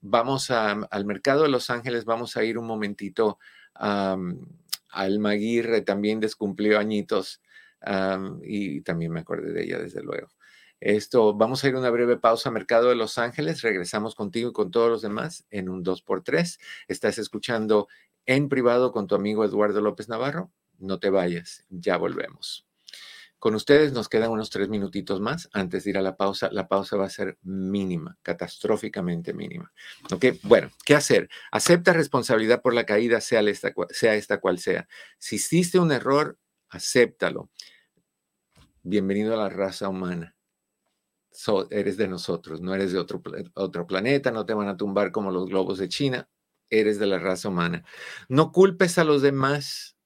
[0.00, 3.38] vamos a- al mercado de Los Ángeles, vamos a ir un momentito
[3.74, 4.46] am,
[4.88, 7.40] al Maguire, también descumplió añitos
[8.42, 10.28] y también me acordé de ella, desde luego.
[10.80, 13.60] Esto, vamos a ir a una breve pausa, Mercado de Los Ángeles.
[13.60, 16.58] Regresamos contigo y con todos los demás en un 2x3.
[16.88, 17.86] Estás escuchando
[18.24, 20.50] en privado con tu amigo Eduardo López Navarro.
[20.78, 22.66] No te vayas, ya volvemos.
[23.38, 26.50] Con ustedes nos quedan unos tres minutitos más antes de ir a la pausa.
[26.52, 29.72] La pausa va a ser mínima, catastróficamente mínima.
[30.12, 30.26] ¿Ok?
[30.42, 31.28] Bueno, ¿qué hacer?
[31.50, 34.88] Acepta responsabilidad por la caída, sea esta, sea esta cual sea.
[35.18, 36.38] Si hiciste un error,
[36.70, 37.50] acéptalo.
[38.82, 40.36] Bienvenido a la raza humana.
[41.32, 43.22] So- eres de nosotros, no eres de otro,
[43.54, 46.28] otro planeta, no te van a tumbar como los globos de China,
[46.70, 47.84] eres de la raza humana.
[48.28, 49.96] No culpes a los demás.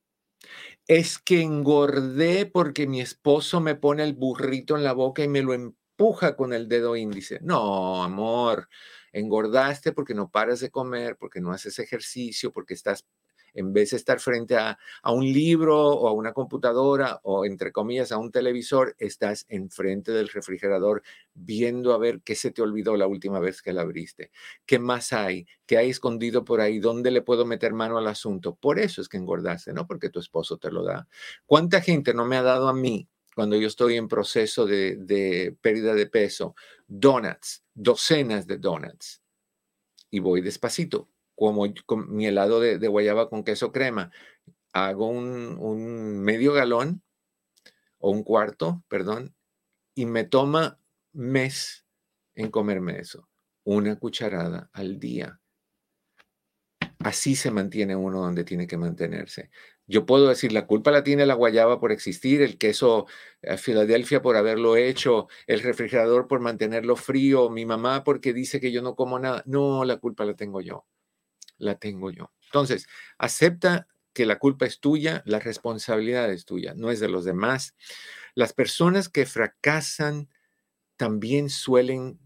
[0.87, 5.43] Es que engordé porque mi esposo me pone el burrito en la boca y me
[5.43, 7.39] lo empuja con el dedo índice.
[7.43, 8.69] No, amor,
[9.13, 13.07] engordaste porque no paras de comer, porque no haces ejercicio, porque estás,
[13.55, 17.73] en vez de estar frente a, a un libro o a una computadora o, entre
[17.73, 21.03] comillas, a un televisor, estás enfrente del refrigerador
[21.35, 24.31] viendo a ver qué se te olvidó la última vez que la abriste.
[24.67, 25.47] ¿Qué más hay?
[25.67, 26.79] ¿Qué hay escondido por ahí?
[26.79, 28.55] ¿Dónde le puedo meter mano al asunto?
[28.55, 31.09] Por eso es que engordaste, no porque tu esposo te lo da.
[31.47, 35.57] ¿Cuánta gente no me ha dado a mí cuando yo estoy en proceso de, de
[35.61, 36.55] pérdida de peso?
[36.87, 39.23] Donuts, docenas de donuts.
[40.11, 44.11] Y voy despacito, como con mi helado de, de guayaba con queso crema.
[44.73, 47.03] Hago un, medio galón
[47.99, 49.35] o un cuarto, perdón,
[49.95, 50.81] y me toma
[51.13, 51.87] mes
[52.35, 53.29] en comerme eso.
[53.65, 55.41] Una cucharada al día.
[56.99, 59.51] Así se mantiene uno donde tiene que mantenerse.
[59.87, 63.07] Yo puedo decir, la culpa la tiene la guayaba por existir, el queso
[63.43, 68.73] eh, Filadelfia por haberlo hecho, el refrigerador por mantenerlo frío, mi mamá porque dice que
[68.73, 69.43] yo no como nada.
[69.47, 70.87] No, la culpa la tengo yo.
[71.59, 72.33] La tengo yo.
[72.47, 72.87] Entonces,
[73.19, 77.75] acepta que la culpa es tuya, la responsabilidad es tuya, no es de los demás.
[78.35, 80.29] Las personas que fracasan
[80.97, 82.19] también suelen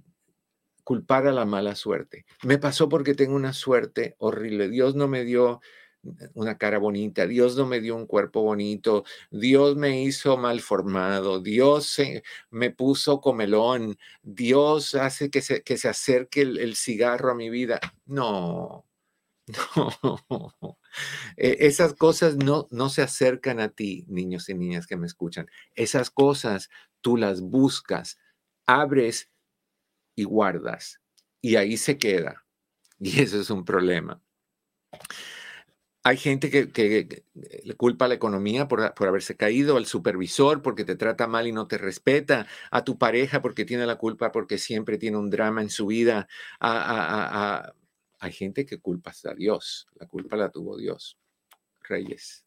[0.85, 2.25] culpar a la mala suerte.
[2.43, 4.69] Me pasó porque tengo una suerte horrible.
[4.69, 5.61] Dios no me dio
[6.35, 11.41] una cara bonita, Dios no me dio un cuerpo bonito, Dios me hizo mal formado,
[11.41, 12.01] Dios
[12.51, 17.51] me puso comelón, Dios hace que se, que se acerque el, el cigarro a mi
[17.51, 17.81] vida.
[18.07, 18.88] No,
[20.03, 20.79] no,
[21.37, 25.49] e, esas cosas no, no se acercan a ti, niños y niñas que me escuchan.
[25.75, 28.19] Esas cosas tú las buscas,
[28.67, 29.31] abres
[30.15, 31.01] y guardas.
[31.41, 32.45] Y ahí se queda.
[32.99, 34.21] Y eso es un problema.
[36.05, 37.25] Hay gente que,
[37.65, 41.47] le culpa a la economía por, por, haberse caído, al supervisor porque te trata mal
[41.47, 45.29] y no te respeta, a tu pareja porque tiene la culpa porque siempre tiene un
[45.29, 46.27] drama en su vida,
[46.61, 47.73] a,
[48.19, 51.19] hay gente que culpa a Dios, la culpa la tuvo Dios.
[51.83, 52.45] Reyes,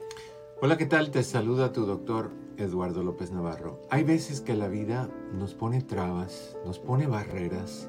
[0.62, 1.11] Hola, ¿qué tal?
[1.11, 3.81] Te saluda tu doctor Eduardo López Navarro.
[3.90, 7.88] Hay veces que la vida nos pone trabas, nos pone barreras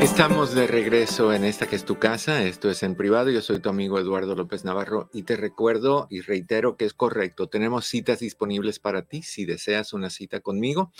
[0.00, 3.58] Estamos de regreso en esta que es tu casa, esto es en privado, yo soy
[3.58, 8.20] tu amigo Eduardo López Navarro y te recuerdo y reitero que es correcto, tenemos citas
[8.20, 10.92] disponibles para ti si deseas una cita conmigo.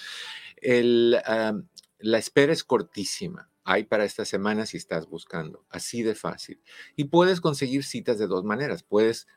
[0.60, 6.60] la espera es cortísima, hay para esta semana si estás buscando, así de fácil.
[6.96, 9.28] Y puedes conseguir citas de dos maneras, puedes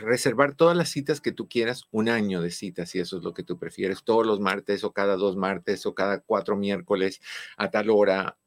[0.00, 3.34] reservar todas las citas que tú quieras, un año de citas, si eso es lo
[3.34, 7.20] que tú prefieres, todos los martes o cada dos martes o cada cuatro miércoles
[7.56, 8.38] a tal hora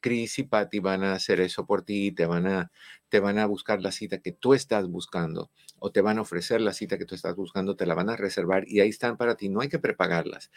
[0.00, 2.70] Chris y Patty van a hacer eso por ti, te van a,
[3.08, 6.60] te van a buscar la cita que tú estás buscando o te van a ofrecer
[6.60, 9.34] la cita que tú estás buscando, te la van a reservar y ahí están para
[9.34, 10.50] ti, no hay que prepagarlas.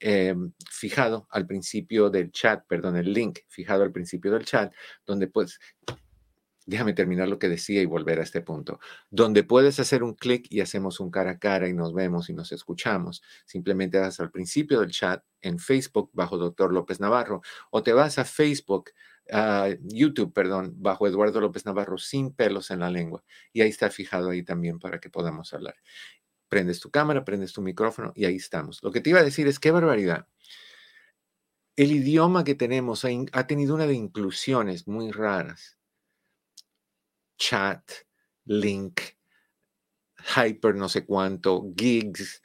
[0.01, 4.75] em, fijado al principio del chat, perdón, el link fijado al principio del chat,
[5.07, 5.61] donde pues,
[6.66, 10.48] déjame terminar lo que decía y volver a este punto, donde puedes hacer un clic
[10.50, 13.23] y hacemos un cara a cara y nos vemos y nos escuchamos.
[13.44, 18.19] Simplemente vas al principio del chat en Facebook bajo Doctor López Navarro o te vas
[18.19, 18.90] a Facebook
[19.83, 23.25] YouTube, perdón, bajo Eduardo López Navarro, sin pelos en la lengua.
[23.53, 25.77] Y ahí está fijado ahí también para que podamos hablar.
[26.49, 28.83] Prendes tu cámara, prendes tu micrófono y ahí estamos.
[28.83, 30.29] Lo que te iba a decir es qué barbaridad.
[31.77, 35.79] El idioma que tenemos ha, tenido una de inclusiones muy raras.
[37.39, 37.91] Chat,
[38.45, 39.01] link,
[40.37, 42.43] hyper no sé cuánto, gigs.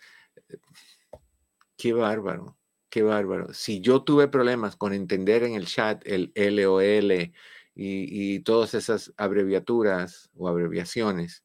[1.75, 2.56] Qué bárbaro.
[2.89, 3.53] Qué bárbaro.
[3.53, 7.33] Si yo tuve problemas con entender en el chat el LOL y,
[7.75, 11.43] y todas esas abreviaturas o abreviaciones,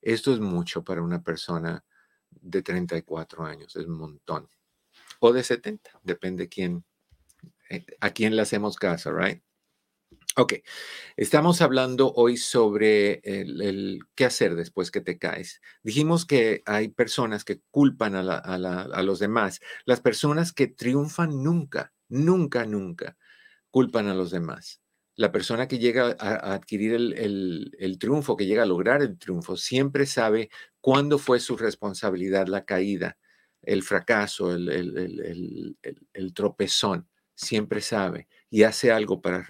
[0.00, 1.84] esto es mucho para una persona
[2.30, 4.48] de 34 años, es un montón.
[5.20, 6.84] O de 70, depende quién,
[7.70, 9.42] eh, a quién le hacemos caso, right?
[10.36, 10.54] Ok,
[11.16, 15.60] estamos hablando hoy sobre el, qué hacer después que te caes.
[15.82, 19.60] Dijimos que hay personas que culpan a, los demás.
[19.84, 23.16] Las personas que triunfan nunca, nunca, nunca
[23.72, 24.80] culpan a los demás.
[25.16, 30.06] La persona que llega a, adquirir el, triunfo, que llega a lograr el triunfo, siempre
[30.06, 30.50] sabe
[30.80, 33.18] cuándo fue su responsabilidad la caída,
[33.62, 35.74] el fracaso, el,
[36.32, 37.08] tropezón.
[37.34, 39.46] Siempre sabe y hace algo para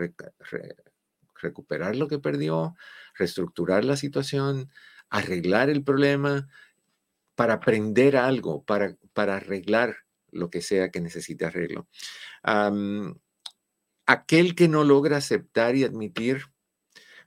[1.40, 2.74] recuperar lo que perdió,
[3.14, 4.70] reestructurar la situación,
[5.08, 6.48] arreglar el problema,
[7.34, 9.98] para aprender algo, para, para arreglar
[10.32, 11.88] lo que sea que necesite arreglo.
[14.06, 16.46] aquel que no logra aceptar y admitir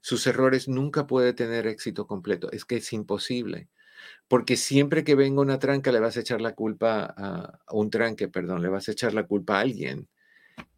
[0.01, 2.51] sus errores nunca puede tener éxito completo.
[2.51, 3.69] Es que es imposible.
[4.27, 8.27] Porque siempre que venga una tranca le vas a echar la culpa a, un tranque,
[8.27, 10.09] perdón, le vas a echar la culpa a alguien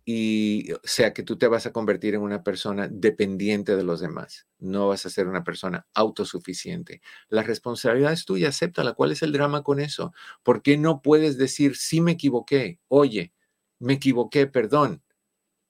[0.05, 4.47] y sea que tú te vas a convertir en una persona dependiente de los demás,
[4.59, 7.01] no vas a ser una persona autosuficiente.
[7.29, 8.93] La responsabilidad es tuya, acéptala.
[8.93, 10.13] ¿Cuál es el drama con eso?
[10.43, 13.33] ¿Por qué no puedes decir, sí me equivoqué, oye,
[13.79, 15.03] me equivoqué, perdón?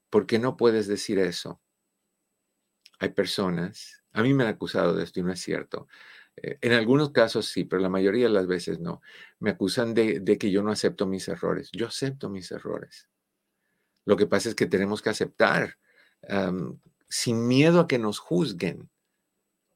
[0.10, 1.62] ¿Por qué no puedes decir eso?
[3.00, 5.88] Hay personas, a mí me han acusado de esto y no es cierto.
[6.38, 9.02] Eh, en algunos casos sí, pero la mayoría de las veces no.
[9.40, 11.70] Me acusan de que yo no acepto mis errores.
[11.74, 13.10] Yo acepto mis errores
[14.06, 15.78] lo que pasa es que tenemos que aceptar
[17.10, 18.89] sin miedo a que nos juzguen.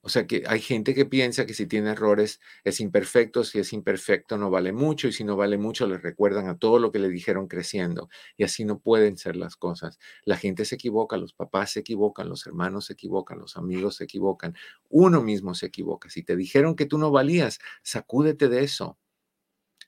[0.02, 3.74] O sea que hay gente que piensa que si tiene errores es imperfecto, si es
[3.74, 7.00] imperfecto no vale mucho y si no vale mucho le recuerdan a todo lo que
[7.00, 8.08] le dijeron creciendo
[8.38, 10.00] y así no pueden ser las cosas.
[10.24, 14.06] La gente se equivoca, los papás se equivocan, los hermanos se equivocan, los amigos se
[14.06, 14.56] equivocan,
[14.88, 16.10] uno mismo se equivoca.
[16.10, 18.98] Si te dijeron que tú no valías, sacúdete de eso.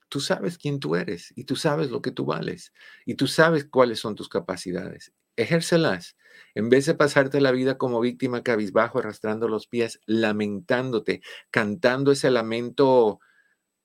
[0.10, 2.74] Tú sabes quién tú eres y tú sabes lo que tú vales
[3.06, 5.14] y tú sabes cuáles son tus capacidades.
[5.36, 6.18] Ejércelas.
[6.56, 12.32] En vez de pasarte la vida como víctima cabizbajo, arrastrando los pies, lamentándote, cantando ese
[12.32, 13.20] lamento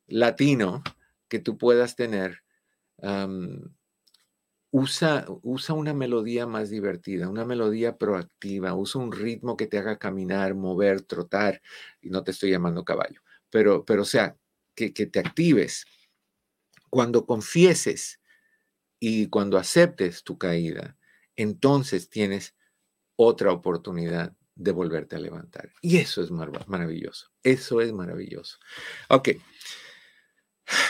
[0.06, 0.82] latino
[1.28, 2.42] que tú puedas tener,
[4.70, 9.98] usa, usa una melodía más divertida, una melodía proactiva, usa un ritmo que te haga
[9.98, 11.60] caminar, mover, trotar,
[12.00, 13.20] y no te estoy llamando caballo,
[13.50, 14.36] pero, pero o sea,
[14.74, 15.86] que, que te actives
[16.94, 18.20] cuando confieses
[19.00, 20.96] y cuando aceptes tu caída,
[21.34, 22.54] entonces tienes
[23.16, 25.72] otra oportunidad de volverte a levantar.
[25.82, 27.32] Y eso es maravilloso.
[27.42, 28.58] Eso es maravilloso.
[29.08, 29.30] Ok.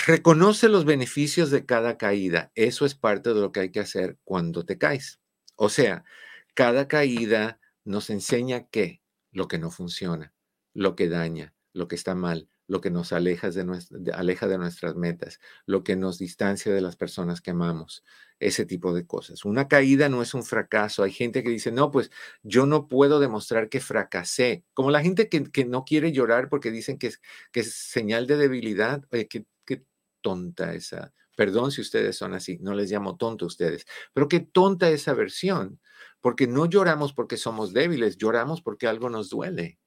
[0.06, 2.52] Reconoce los beneficios de cada caída.
[2.54, 5.22] Eso es parte de lo que hay que hacer cuando te caes.
[5.56, 6.04] O sea,
[6.52, 9.00] cada caída nos enseña qué,
[9.32, 10.34] lo que no funciona,
[10.74, 14.96] lo que daña, lo que está mal, lo que nos aleja de, aleja de nuestras
[14.96, 18.04] metas, lo que nos distancia de las personas que amamos,
[18.38, 19.44] ese tipo de cosas.
[19.44, 21.02] Una caída no es un fracaso.
[21.02, 22.10] Hay gente que dice, no, pues
[22.42, 24.64] yo no puedo demostrar que fracasé.
[24.72, 27.20] Como la gente que, no quiere llorar porque dicen que es,
[27.52, 29.04] que es señal de debilidad.
[29.10, 29.84] Oye, qué, qué
[30.20, 31.12] tonta esa.
[31.36, 35.14] Perdón si ustedes son así, no les llamo tonto a ustedes, pero qué tonta esa
[35.14, 35.80] versión,
[36.20, 39.78] porque no lloramos porque somos débiles, lloramos porque algo nos duele.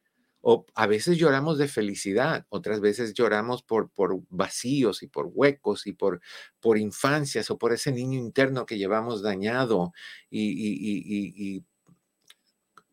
[0.42, 5.88] O a veces lloramos de felicidad, otras veces lloramos por, por vacíos y por huecos
[5.88, 6.22] y por,
[6.60, 9.94] por infancias o por ese niño interno que llevamos dañado
[10.30, 11.64] y,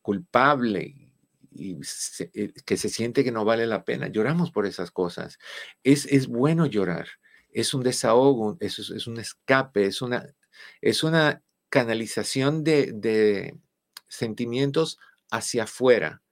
[0.02, 0.94] culpable
[1.52, 1.80] y
[2.34, 4.08] eh, que se siente que no vale la pena.
[4.08, 5.38] Lloramos por esas cosas.
[5.84, 7.06] Es, es bueno llorar,
[7.50, 10.34] es un desahogo, es, es un escape, es una,
[10.80, 13.56] es una canalización de, de
[14.08, 14.98] sentimientos
[15.30, 16.23] hacia afuera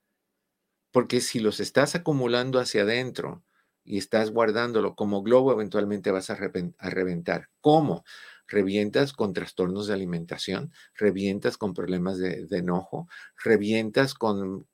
[0.93, 3.43] porque si los estás acumulando hacia adentro
[3.85, 7.49] y estás guardándolo como globo, eventualmente vas a, reventar.
[7.61, 8.05] ¿Cómo?
[8.47, 13.09] Revientas con trastornos de alimentación, revientas con problemas de, enojo,
[13.43, 14.67] revientas con,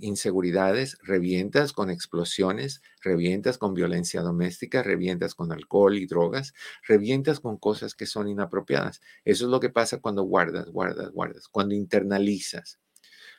[0.00, 6.54] inseguridades, revientas con explosiones, revientas con violencia doméstica, revientas con alcohol y drogas,
[6.88, 9.00] revientas con cosas que son inapropiadas.
[9.24, 12.80] Eso es lo que pasa cuando guardas, guardas, guardas, cuando internalizas.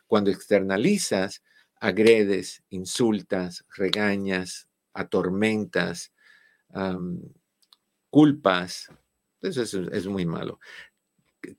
[0.06, 1.42] Cuando externalizas,
[1.82, 6.14] agredes, insultas, regañas, atormentas,
[8.10, 8.88] culpas.
[9.42, 10.60] Eso es, muy malo.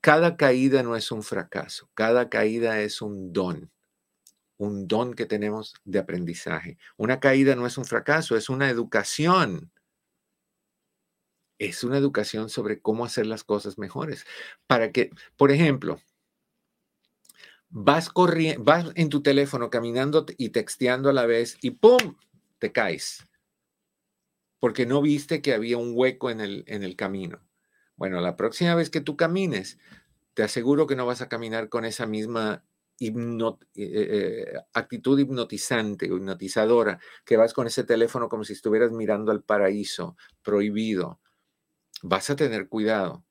[0.01, 3.73] Cada caída no es un fracaso, cada caída es un don,
[4.59, 6.79] un don que tenemos de aprendizaje.
[6.97, 9.73] Una caída no es un fracaso, es una educación.
[11.59, 14.25] Es una educación sobre cómo hacer las cosas mejores.
[14.69, 16.01] Para que, por ejemplo,
[17.73, 22.17] vas corriendo, vas en tu teléfono caminando y texteando a la vez y ¡pum!
[22.59, 23.27] te caes.
[24.61, 27.41] porque no viste que había un hueco en el, en el camino.
[27.97, 29.79] Bueno, la próxima vez que tú camines,
[30.35, 32.65] te aseguro que no vas a caminar con esa misma
[33.01, 33.13] eh,
[33.75, 39.43] eh, actitud hipnotizante o hipnotizadora, que vas con ese teléfono como si estuvieras mirando al
[39.43, 41.21] paraíso prohibido.
[42.03, 43.25] Vas a tener cuidado.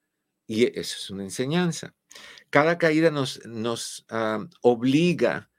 [0.47, 1.95] Y eso es una enseñanza.
[2.49, 4.05] Cada caída nos, nos
[4.61, 5.51] obliga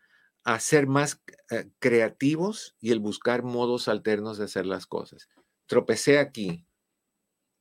[0.45, 5.29] a ser más eh, creativos y el buscar modos alternos de hacer las cosas.
[5.67, 6.67] Tropecé aquí,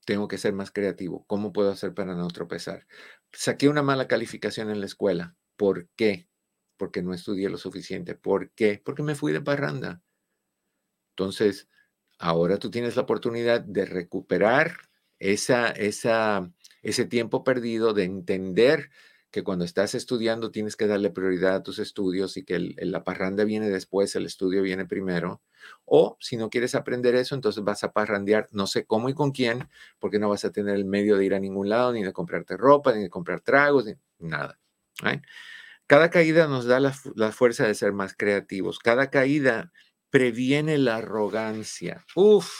[0.06, 1.26] tengo que ser más creativo.
[1.28, 2.88] ¿Cómo puedo hacer para no tropezar?
[3.32, 5.36] Saqué una mala calificación en la escuela.
[5.58, 6.28] ¿Por qué?
[6.78, 8.16] Porque no estudié lo suficiente.
[8.16, 8.82] ¿Por qué?
[8.84, 10.02] Porque me fui de parranda.
[11.12, 11.70] Entonces,
[12.18, 14.76] ahora tú tienes la oportunidad de recuperar
[15.20, 18.90] esa, esa, ese tiempo perdido, de entender
[19.32, 23.46] que cuando estás estudiando tienes que darle prioridad a tus estudios y que la parranda
[23.46, 25.42] viene después, el estudio viene primero.
[25.86, 29.32] O si no quieres aprender eso, entonces vas a parrandear, no sé cómo y con
[29.32, 29.70] quién,
[30.00, 32.58] porque no vas a tener el medio de ir a ningún lado, ni de comprarte
[32.58, 34.60] ropa, ni de comprar tragos, ni nada.
[35.88, 38.80] Cada caída nos da la, la fuerza de ser más creativos.
[38.80, 39.72] Cada caída
[40.10, 42.06] previene la arrogancia.
[42.16, 42.52] Uf,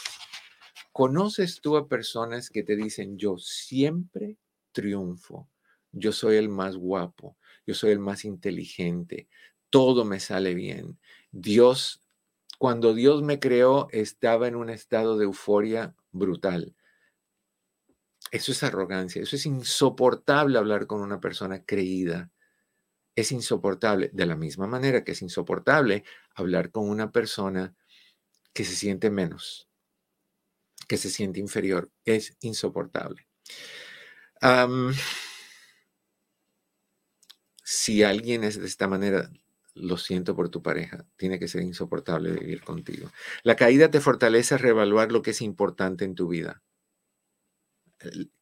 [0.92, 4.38] ¿conoces tú a personas que te dicen, yo siempre
[4.72, 5.48] triunfo?
[5.92, 7.36] yo soy el más guapo,
[7.66, 9.28] yo soy el más inteligente,
[9.70, 10.98] todo me sale bien.
[11.30, 12.02] Dios,
[12.58, 16.74] cuando Dios me creó, estaba en un estado de euforia brutal.
[18.30, 22.30] Eso es arrogancia, eso es insoportable hablar con una persona creída.
[23.14, 27.76] Es insoportable, de la misma manera que es insoportable hablar con una persona
[28.54, 29.68] que se siente menos,
[30.84, 31.90] que se siente inferior.
[32.04, 33.26] Es insoportable
[37.64, 39.30] si alguien es de esta manera,
[39.74, 43.10] lo siento por tu pareja, tiene que ser insoportable vivir contigo.
[43.44, 46.62] La caída te fortalece a reevaluar lo que es importante en tu vida.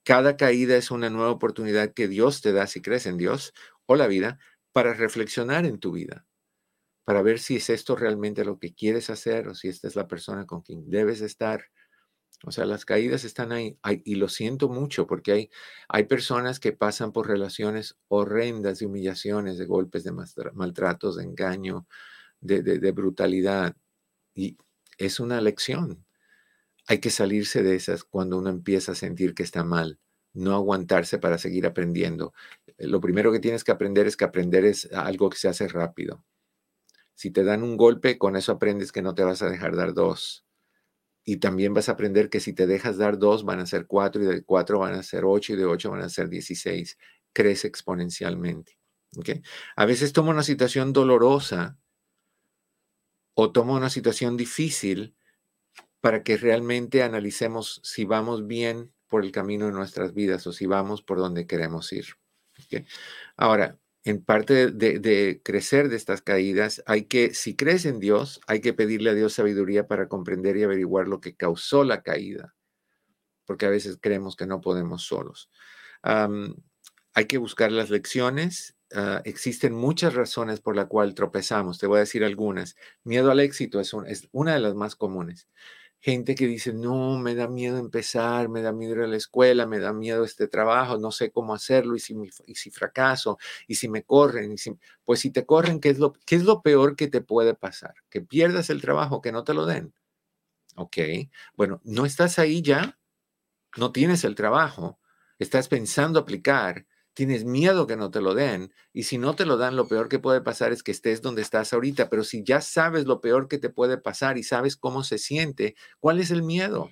[0.04, 3.52] Cada caída es una nueva oportunidad que Dios te da si crees en Dios
[3.86, 4.38] o la vida
[4.72, 6.26] para reflexionar en tu vida,
[7.04, 10.08] para ver si es esto realmente lo que quieres hacer o si esta es la
[10.08, 11.66] persona con quien debes estar
[12.44, 15.50] o sea, las caídas están ahí, y lo siento mucho porque hay,
[15.88, 20.12] hay personas que pasan por relaciones horrendas de humillaciones, de golpes, de
[20.54, 21.86] maltratos, de engaño,
[22.40, 23.76] de, de brutalidad.
[24.34, 24.56] Y
[24.96, 26.06] es una lección.
[26.86, 29.98] Hay que salirse de esas cuando uno empieza a sentir que está mal,
[30.32, 32.32] no aguantarse para seguir aprendiendo.
[32.78, 35.68] Eh, lo primero que tienes que aprender es que aprender es algo que se hace
[35.68, 36.24] rápido.
[37.14, 39.92] Si te dan un golpe, con eso aprendes que no te vas a dejar dar
[39.92, 40.46] dos
[41.24, 44.22] y también vas a aprender que si te dejas dar dos, van a ser cuatro,
[44.22, 46.98] y de cuatro van a ser ocho, y de ocho van a ser dieciséis.
[47.32, 48.78] Crece exponencialmente.
[49.76, 51.78] A veces toma una situación dolorosa
[53.34, 55.16] o toma una situación difícil
[56.00, 60.66] para que realmente analicemos si vamos bien por el camino de nuestras vidas o si
[60.66, 62.06] vamos por donde queremos ir.
[63.36, 68.60] Ahora, en parte de, crecer de estas caídas, hay que, si crees en Dios, hay
[68.60, 72.54] que pedirle a Dios sabiduría para comprender y averiguar lo que causó la caída,
[73.44, 75.50] porque a veces creemos que no podemos solos.
[76.02, 78.76] hay que buscar las lecciones.
[78.92, 81.78] Ah, existen muchas razones por la cual tropezamos.
[81.78, 82.76] Te voy a decir algunas.
[83.04, 83.92] Miedo al éxito es
[84.32, 85.48] una de las más comunes
[86.00, 89.66] gente que dice, no, me da miedo empezar, me da miedo ir a la escuela,
[89.66, 93.74] me da miedo este trabajo, no sé cómo hacerlo, y si, y si fracaso, y
[93.74, 96.62] si me corren, y si, pues si te corren, ¿qué es, lo, ¿qué es lo
[96.62, 97.94] peor que te puede pasar?
[98.08, 99.92] Que pierdas el trabajo, que no te lo den.
[100.76, 100.98] Ok,
[101.56, 102.98] bueno, no estás ahí ya,
[103.76, 104.98] no tienes el trabajo,
[105.38, 106.86] estás pensando aplicar,
[107.20, 110.08] tienes miedo que no te lo den y si no te lo dan, lo peor
[110.08, 113.46] que puede pasar es que estés donde estás ahorita, pero si ya sabes lo peor
[113.46, 116.88] que te puede pasar y sabes cómo se siente, ¿cuál es el miedo?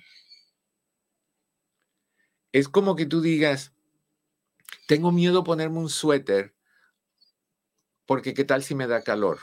[2.51, 3.73] Es como que tú digas,
[4.87, 6.53] tengo miedo ponerme un suéter
[8.05, 9.39] porque qué tal si me da calor.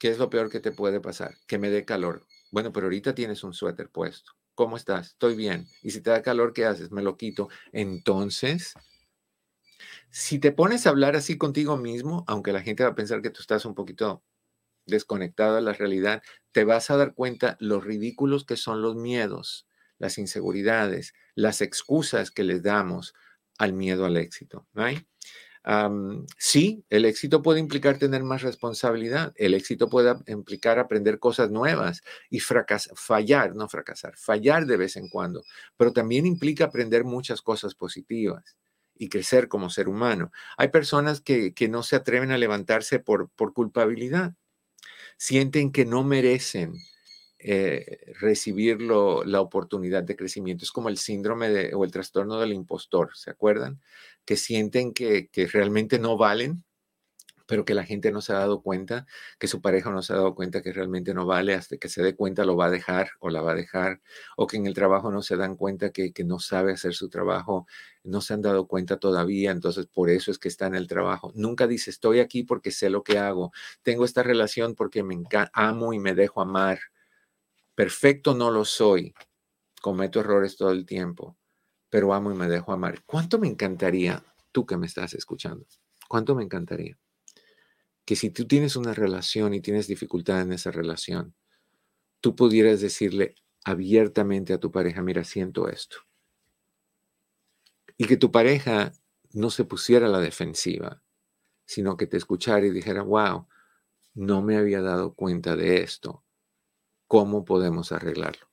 [0.00, 1.36] ¿Qué es lo peor que te puede pasar?
[1.46, 2.26] Que me dé calor.
[2.50, 4.32] Bueno, pero ahorita tienes un suéter puesto.
[4.56, 5.10] ¿Cómo estás?
[5.10, 5.68] Estoy bien.
[5.80, 6.90] Y si te da calor, ¿qué haces?
[6.90, 7.48] Me lo quito.
[7.72, 8.74] Entonces,
[10.10, 13.30] si te pones a hablar así contigo mismo, aunque la gente va a pensar que
[13.30, 14.22] tú estás un poquito
[14.86, 16.22] desconectado de la realidad,
[16.52, 19.66] te vas a dar cuenta los ridículos que son los miedos,
[19.98, 23.14] las inseguridades, las excusas que les damos
[23.58, 24.66] al miedo al éxito.
[26.38, 32.02] sí, el éxito puede implicar tener más responsabilidad, el éxito puede implicar aprender cosas nuevas
[32.30, 35.42] y fracasar, fallar, no fracasar, fallar de vez en cuando,
[35.76, 38.56] pero también implica aprender muchas cosas positivas
[38.96, 40.32] y crecer como ser humano.
[40.56, 44.34] Hay personas que, no se atreven a levantarse por, por culpabilidad.
[45.16, 46.74] Sienten que no merecen
[47.38, 50.64] eh, recibir la oportunidad de crecimiento.
[50.64, 53.80] Es como el síndrome o el trastorno del impostor, ¿se acuerdan?
[54.24, 56.64] Que sienten que, que realmente no valen
[57.46, 59.06] pero que la gente no se ha dado cuenta,
[59.38, 62.02] que su pareja no se ha dado cuenta que realmente no vale, hasta que se
[62.02, 64.00] dé cuenta lo va a dejar o la va a dejar,
[64.36, 67.66] o que en el trabajo no se dan cuenta que, no sabe hacer su trabajo,
[68.02, 71.32] no se han dado cuenta todavía, entonces por eso es que está en el trabajo.
[71.34, 75.22] Nunca dice, estoy aquí porque sé lo que hago, tengo esta relación porque me
[75.52, 76.78] amo y me dejo amar.
[77.74, 79.14] Perfecto no lo soy,
[79.82, 81.36] cometo errores todo el tiempo,
[81.90, 83.02] pero amo y me dejo amar.
[83.04, 85.66] ¿Cuánto me encantaría, tú que me estás escuchando,
[86.08, 86.98] cuánto me encantaría?
[88.04, 91.34] Que si tú tienes una relación y tienes dificultad en esa relación,
[92.20, 93.34] tú pudieras decirle
[93.64, 95.96] abiertamente a tu pareja, mira, siento esto.
[97.96, 98.92] Y que tu pareja
[99.32, 101.02] no se pusiera a la defensiva,
[101.64, 103.48] sino que te escuchara y dijera, wow,
[104.12, 106.24] no me había dado cuenta de esto.
[107.06, 108.50] ¿Cómo podemos arreglarlo?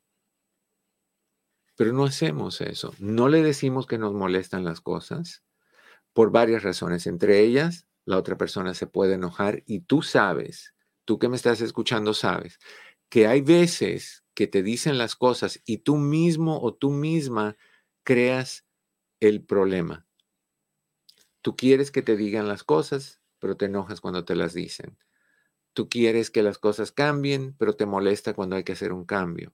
[1.76, 2.94] Pero no hacemos eso.
[3.00, 5.44] No le decimos que nos molestan las cosas
[6.14, 10.74] por varias razones, entre ellas la otra persona se puede enojar y tú sabes,
[11.06, 12.60] tú que me estás escuchando sabes,
[13.10, 17.58] que hay veces que te dicen las cosas y tú mismo o tú misma
[18.04, 18.66] creas
[19.20, 20.08] el problema.
[21.42, 24.98] Tú quieres que te digan las cosas, pero te enojas cuando te las dicen.
[25.74, 29.54] Tú quieres que las cosas cambien, pero te molesta cuando hay que hacer un cambio.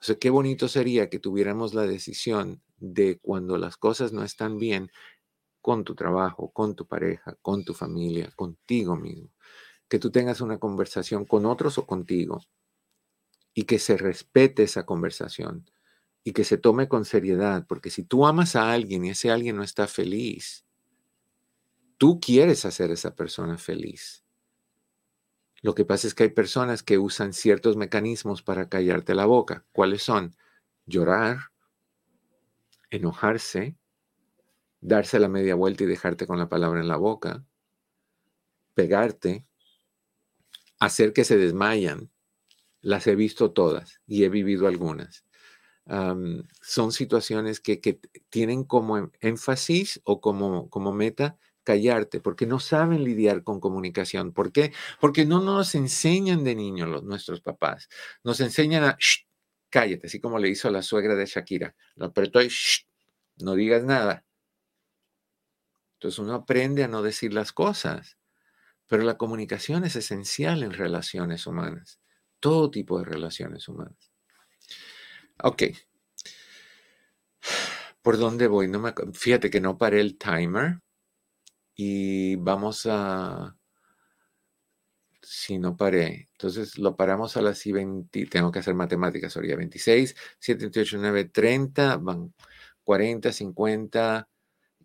[0.00, 4.58] O sea, qué bonito sería que tuviéramos la decisión de cuando las cosas no están
[4.58, 4.90] bien,
[5.60, 9.30] con tu trabajo, con tu pareja, con tu familia, contigo mismo.
[9.88, 12.40] Que tú tengas una conversación con otros o contigo
[13.54, 15.70] y que se respete esa conversación
[16.22, 19.56] y que se tome con seriedad, porque si tú amas a alguien y ese alguien
[19.56, 20.64] no está feliz,
[21.96, 24.24] tú quieres hacer a esa persona feliz.
[25.62, 29.66] Lo que pasa es que hay personas que usan ciertos mecanismos para callarte la boca.
[29.72, 30.34] ¿Cuáles son?
[30.86, 31.50] Llorar,
[32.90, 33.76] enojarse,
[34.80, 37.44] darse la media vuelta y dejarte con la palabra en la boca,
[38.74, 39.44] pegarte,
[40.78, 42.10] hacer que se desmayan.
[42.82, 45.24] Las he visto todas y he vivido algunas.
[46.62, 48.00] son situaciones que,
[48.30, 54.32] tienen como em, énfasis o como, como meta callarte, porque no saben lidiar con comunicación.
[54.32, 54.72] ¿Por qué?
[55.00, 57.88] Porque no nos enseñan de niños los, nuestros papás.
[58.24, 58.98] Nos enseñan a,
[59.68, 61.74] cállate, así como le hizo a la suegra de Shakira.
[61.96, 62.50] Lo apretó y,
[63.38, 64.24] no digas nada.
[66.00, 68.16] Entonces uno aprende a no decir las cosas,
[68.86, 72.00] pero la comunicación es esencial en relaciones humanas,
[72.40, 74.10] todo tipo de relaciones humanas.
[75.42, 75.64] Ok.
[78.00, 78.66] ¿Por dónde voy?
[78.66, 80.80] No me, fíjate que no paré el timer
[81.74, 83.54] y vamos a...
[85.20, 90.16] Si no paré, entonces lo paramos a las 20, tengo que hacer matemáticas, ahora 26,
[90.38, 92.32] 7, 8, 9, 30, van
[92.84, 94.30] 40, 50,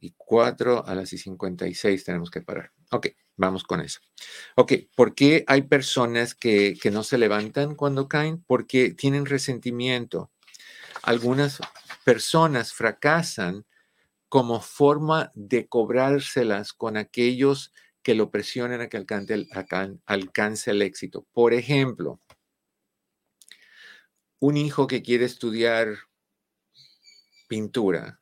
[0.06, 2.72] y 4 a las y 56 tenemos que parar.
[2.92, 4.00] Ok, vamos con eso.
[4.56, 8.44] Ok, ¿por qué hay personas que, que no se levantan cuando caen?
[8.46, 10.32] Porque tienen resentimiento.
[11.02, 11.60] Algunas
[12.04, 13.66] personas fracasan
[14.30, 19.48] como forma de cobrárselas con aquellos que lo presionen a que alcance
[20.06, 21.26] alcance el éxito.
[21.34, 22.22] Por ejemplo,
[24.40, 25.88] un hijo que quiere estudiar
[27.48, 28.20] pintura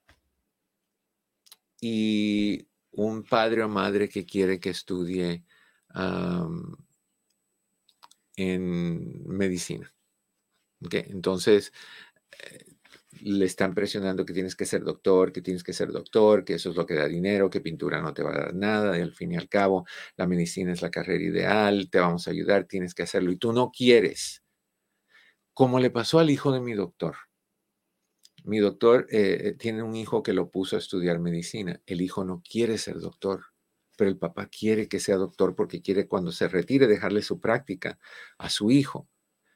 [1.86, 5.44] y un padre o madre que quiere que estudie
[8.38, 9.94] en medicina.
[10.90, 11.74] Entonces,
[12.32, 12.66] eh,
[13.22, 16.70] le están presionando que tienes que ser doctor, que tienes que ser doctor, que eso
[16.70, 19.14] es lo que da dinero, que pintura no te va a dar nada, y al
[19.14, 22.94] fin y al cabo, la medicina es la carrera ideal, te vamos a ayudar, tienes
[22.96, 24.42] que hacerlo, y tú no quieres.
[25.54, 27.16] Como le pasó al hijo de mi doctor.
[28.44, 31.82] Mi doctor eh, eh, tiene un hijo que lo puso a estudiar medicina.
[31.86, 33.46] El hijo no quiere ser doctor,
[33.98, 38.00] pero el papá quiere que sea doctor porque quiere cuando se retire dejarle su práctica
[38.38, 39.08] a su hijo.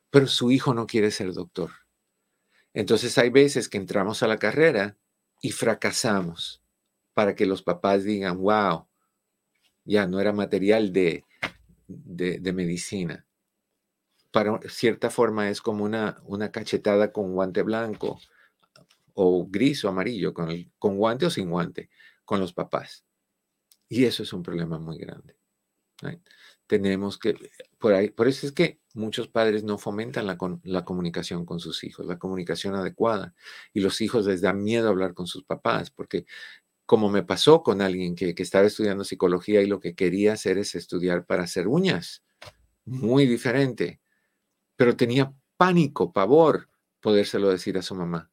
[0.09, 1.71] Pero su hijo no quiere ser doctor.
[2.73, 4.97] Entonces hay veces que entramos a la carrera
[5.41, 6.63] y fracasamos
[7.13, 8.87] para que los papás digan, wow,
[9.83, 11.25] ya no era material de,
[11.87, 13.25] de, de medicina.
[14.31, 18.19] Para cierta forma es como una, una cachetada con guante blanco
[19.19, 21.89] o gris o amarillo, con, con guante o sin guante,
[22.23, 23.03] con los papás.
[23.89, 25.35] Y eso es un problema muy grande.
[26.67, 27.35] Tenemos que,
[27.79, 31.83] por, ahí, por eso es que muchos padres no fomentan la, la, comunicación con sus
[31.83, 33.33] hijos, la comunicación adecuada.
[33.73, 36.27] Y los hijos les dan miedo hablar con sus papás, porque
[36.85, 40.59] como me pasó con alguien que, que estaba estudiando psicología y lo que quería hacer
[40.59, 42.23] es estudiar para hacer uñas,
[42.85, 43.99] muy diferente,
[44.75, 46.69] pero tenía pánico, pavor
[47.01, 48.29] podérselo decir a su mamá.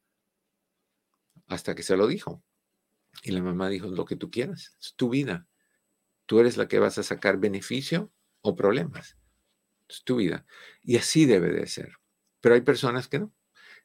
[1.47, 2.43] Hasta que se lo dijo.
[3.23, 5.47] Y la mamá dijo, lo que tú quieras, es tu vida.
[6.25, 9.17] Tú eres la que vas a sacar beneficio o problemas.
[9.87, 10.45] Es tu vida.
[10.83, 11.93] Y así debe de ser.
[12.41, 13.33] Pero hay personas que no,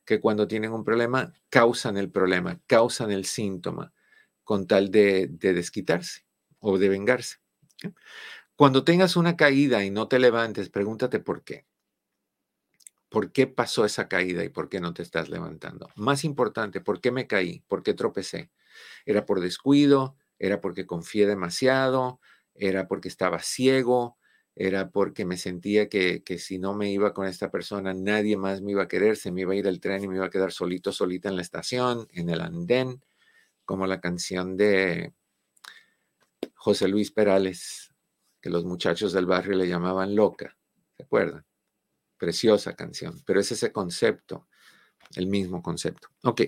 [0.04, 3.92] que cuando tienen un problema causan el problema, causan el síntoma
[4.44, 6.26] con tal de, desquitarse
[6.58, 7.36] o de vengarse.
[8.56, 11.66] Cuando tengas una caída y no te levantes, pregúntate por qué.
[13.10, 15.88] ¿Por qué pasó esa caída y por qué no te estás levantando?
[15.96, 17.62] Más importante, ¿por qué me caí?
[17.66, 18.52] ¿Por qué tropecé?
[19.04, 20.16] ¿Era por descuido?
[20.38, 22.20] ¿Era porque confié demasiado?
[22.54, 24.16] ¿Era porque estaba ciego?
[24.54, 28.62] ¿Era porque me sentía que, que si no me iba con esta persona, nadie más
[28.62, 30.30] me iba a querer, se me iba a ir el tren y me iba a
[30.30, 33.02] quedar solito, solita en la estación, en el andén,
[33.64, 35.14] como la canción de
[36.54, 37.92] José Luis Perales,
[38.40, 40.56] que los muchachos del barrio le llamaban loca,
[40.96, 41.44] ¿se acuerdan?
[42.20, 44.46] Preciosa canción, pero es ese concepto,
[45.16, 46.08] el mismo concepto.
[46.22, 46.42] Ok.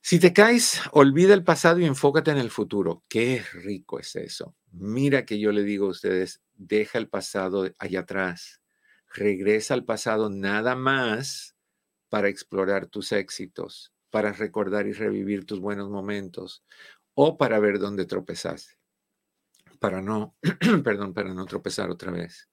[0.00, 3.04] Si te caes, olvida el pasado y enfócate en el futuro.
[3.06, 4.56] Qué rico es eso.
[4.72, 8.62] Mira que yo le digo a ustedes, deja el pasado allá atrás.
[9.12, 11.54] Regresa al pasado nada más
[12.08, 16.64] para explorar tus éxitos, para recordar y revivir tus buenos momentos
[17.12, 18.78] o para ver dónde tropezaste.
[19.78, 20.38] Para no,
[20.82, 22.48] perdón, para no tropezar otra vez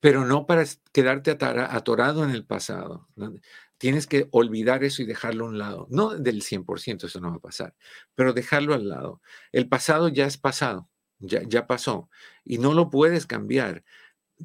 [0.00, 3.08] pero no para quedarte atorado en el pasado.
[3.78, 5.86] Tienes que olvidar eso y dejarlo a un lado.
[5.90, 7.74] No del 100%, eso no va a pasar,
[8.14, 9.20] pero dejarlo al lado.
[9.52, 12.08] El pasado ya es pasado, ya, ya pasó
[12.44, 13.84] y no lo puedes cambiar.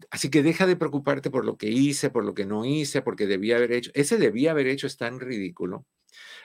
[0.09, 3.28] Así que deja de preocuparte por lo que hice, por lo que no hice, porque
[3.28, 3.91] debía haber hecho.
[3.93, 5.86] Ese debía haber hecho es tan ridículo.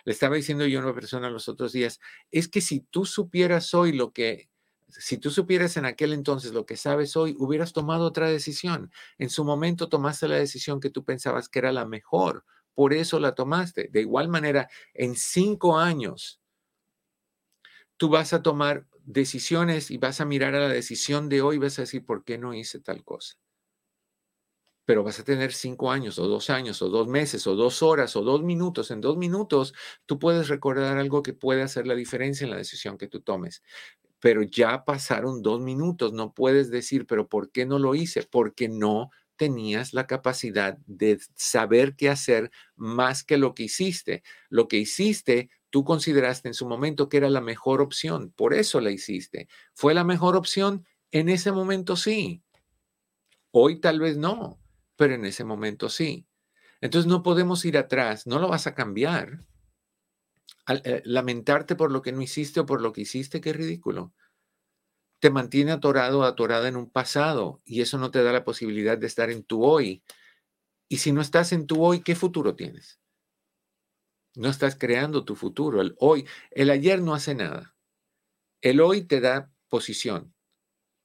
[0.05, 2.01] Le estaba diciendo yo a una persona los otros días,
[2.31, 4.49] es que si tú supieras hoy lo que
[4.89, 8.91] si tú supieras en aquel entonces lo que sabes hoy, hubieras tomado otra decisión.
[9.19, 12.45] En su momento tomaste la decisión que tú pensabas que era la mejor.
[12.75, 13.89] Por eso la tomaste.
[13.93, 16.41] De igual manera, en cinco años,
[17.97, 21.59] tú vas a tomar decisiones y vas a mirar a la decisión de hoy y
[21.59, 23.37] vas a decir, ¿por qué no hice tal cosa?
[24.85, 28.17] Pero vas a tener cinco años o dos años o dos meses o dos horas
[28.17, 28.91] o dos minutos.
[28.91, 29.75] En dos minutos
[30.07, 33.63] tú puedes recordar algo que puede hacer la diferencia en la decisión que tú tomes
[34.21, 38.23] pero ya pasaron dos minutos, no puedes decir, pero ¿por qué no lo hice?
[38.23, 44.23] Porque no tenías la capacidad de saber qué hacer más que lo que hiciste.
[44.51, 48.81] Lo que hiciste, tú consideraste en su momento que era la mejor opción, por eso
[48.81, 49.49] la hiciste.
[49.73, 50.85] ¿Fue la mejor opción?
[51.13, 52.43] En ese momento sí.
[53.51, 54.59] Hoy tal vez no,
[54.97, 56.27] pero en ese momento sí.
[56.81, 59.45] Entonces no podemos ir atrás, no lo vas a cambiar.
[60.69, 64.13] Eh, lamentarte por lo que no hiciste o por lo que hiciste, qué ridículo.
[65.21, 69.07] Te mantiene atorado atorada en un pasado y eso no te da la posibilidad de
[69.07, 70.03] estar en tu hoy.
[70.89, 73.01] Y si no estás en tu hoy, ¿qué futuro tienes?
[74.37, 75.81] No estás creando tu futuro.
[75.81, 77.75] El hoy, el ayer no hace nada.
[78.61, 80.35] El hoy te da posición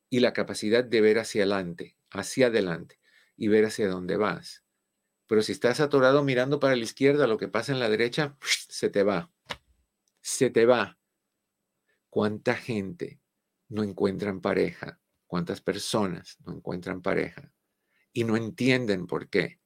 [0.10, 3.00] y la capacidad de ver hacia adelante, hacia adelante
[3.36, 4.63] y ver hacia dónde vas.
[5.28, 8.38] Pero si estás atorado mirando para la izquierda, lo que pasa en la derecha,
[8.70, 9.32] se te va
[10.24, 10.98] se te va.
[12.10, 13.22] ¿Cuánta gente
[13.70, 15.02] no encuentran pareja?
[15.28, 17.54] ¿Cuántas personas no encuentran pareja?
[18.14, 19.60] Y no entienden por qué.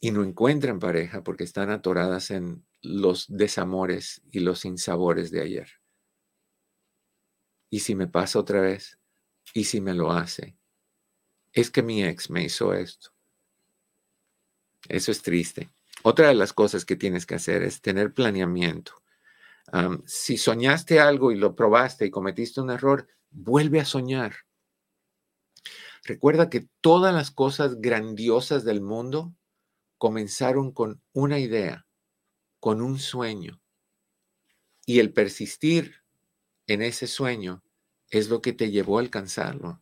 [0.00, 5.68] Y no encuentran pareja porque están atoradas en los desamores y los insabores de ayer.
[7.70, 8.98] ¿Y si me pasa otra vez?
[9.54, 10.56] ¿Y si me lo hace?
[11.52, 13.11] Es que mi ex me hizo esto.
[14.88, 15.70] Eso es triste.
[16.02, 19.02] Otra de las cosas que tienes que hacer es tener planeamiento
[20.06, 24.34] si soñaste algo y lo probaste y cometiste un error, vuelve a soñar.
[26.04, 29.34] Recuerda que todas las cosas grandiosas del mundo
[29.98, 31.86] comenzaron con una idea,
[32.58, 33.60] con un sueño.
[34.84, 36.02] Y el persistir
[36.66, 37.62] en ese sueño
[38.10, 39.80] es lo que te llevó a alcanzarlo.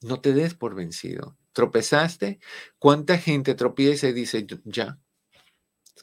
[0.00, 1.38] No te des por vencido.
[1.52, 2.40] ¿Tropezaste?
[2.78, 4.98] ¿Cuánta gente tropieza y dice, ya,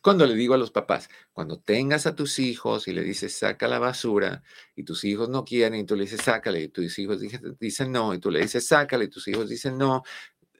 [0.01, 3.67] cuando le digo a los papás, cuando tengas a tus hijos y le dices, saca
[3.67, 4.43] la basura,
[4.75, 7.19] y tus hijos no quieren, y tú le dices, sácale, y tus hijos
[7.59, 10.03] dicen no, y tú le dices, sácale, y tus hijos dicen no,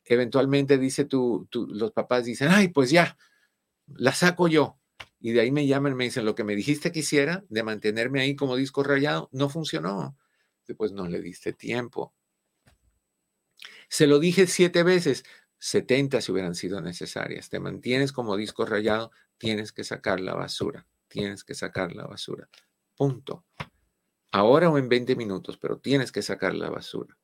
[0.06, 3.18] eventualmente dice tú, los papás dicen, ay, pues ya,
[3.88, 4.78] la saco yo.
[5.22, 8.22] Y de ahí me llaman me dicen, lo que me dijiste que hiciera, de mantenerme
[8.22, 10.18] ahí como disco rayado, no funcionó.
[10.78, 12.14] Pues no le diste tiempo.
[13.90, 15.26] Se lo dije siete veces,
[15.60, 17.50] 70 si hubieran sido necesarias.
[17.50, 22.50] Te mantienes como disco rayado, tienes que sacar la basura, tienes que sacar la basura.
[22.96, 23.46] Punto.
[24.32, 27.18] Ahora o en 20 minutos, pero tienes que sacar la basura.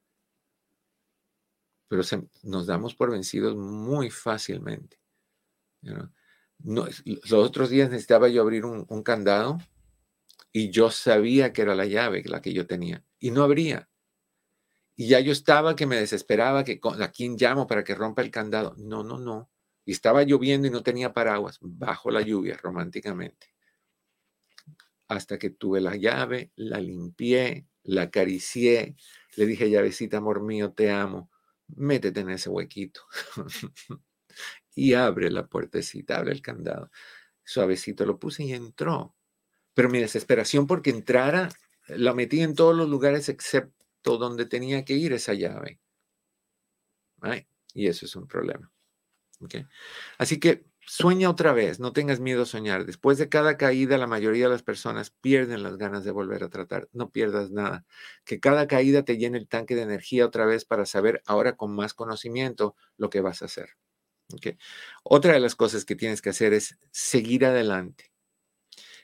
[1.88, 2.02] pero
[2.44, 5.00] nos damos por vencidos muy fácilmente.
[6.64, 9.60] los otros días necesitaba yo abrir un, un, candado
[10.52, 13.88] y yo sabía que era la llave la que yo tenía y no abría.
[14.96, 18.32] Y ya yo estaba que me desesperaba, que a quién llamo para que rompa el
[18.32, 18.76] candado.
[18.78, 19.52] No, no, no.
[19.84, 23.54] Y estaba lloviendo y no tenía paraguas, bajo la lluvia, románticamente.
[25.08, 28.96] Hasta que tuve la llave, la limpié, la acaricié,
[29.36, 31.30] le dije, llavecita, amor mío, te amo,
[31.68, 33.02] métete en ese huequito.
[34.76, 36.90] y abre la puertecita, abre el candado.
[37.44, 39.16] Suavecito lo puse y entró.
[39.74, 41.50] Pero mi desesperación porque entrara,
[41.90, 43.75] la metí en todos los lugares excepto
[44.18, 45.80] donde tenía que ir esa llave.
[47.74, 48.72] y eso es un problema.
[50.18, 52.86] Así que sueña otra vez, no tengas miedo a soñar.
[52.86, 56.50] Después de cada caída, la mayoría de las personas pierden las ganas de volver a
[56.50, 56.88] tratar.
[56.94, 57.86] No pierdas nada.
[58.24, 61.76] Que cada caída te llene el tanque de energía otra vez para saber ahora con
[61.76, 63.70] más conocimiento lo que vas a hacer.
[65.04, 68.12] Otra de las cosas que tienes que hacer es seguir adelante.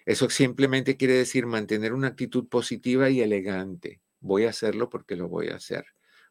[0.05, 4.01] Eso simplemente quiere decir mantener una actitud positiva y elegante.
[4.21, 5.85] Voy a hacerlo porque lo voy a hacer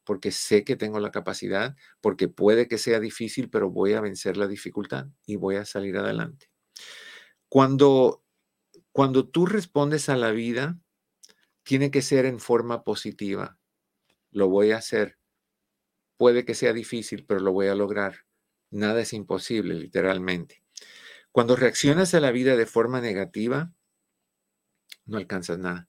[0.05, 4.37] porque sé que tengo la capacidad, porque puede que sea difícil, pero voy a vencer
[4.37, 6.51] la dificultad y voy a salir adelante.
[7.49, 8.25] Cuando,
[8.93, 10.79] cuando tú respondes a la vida,
[11.63, 13.59] tiene que ser en forma positiva.
[14.31, 15.19] Lo voy a hacer.
[16.17, 18.27] Puede que sea difícil, pero lo voy a lograr.
[18.71, 20.63] Nada es imposible, literalmente.
[21.33, 23.73] Cuando reaccionas a la vida de forma negativa,
[25.07, 25.89] no alcanzas nada.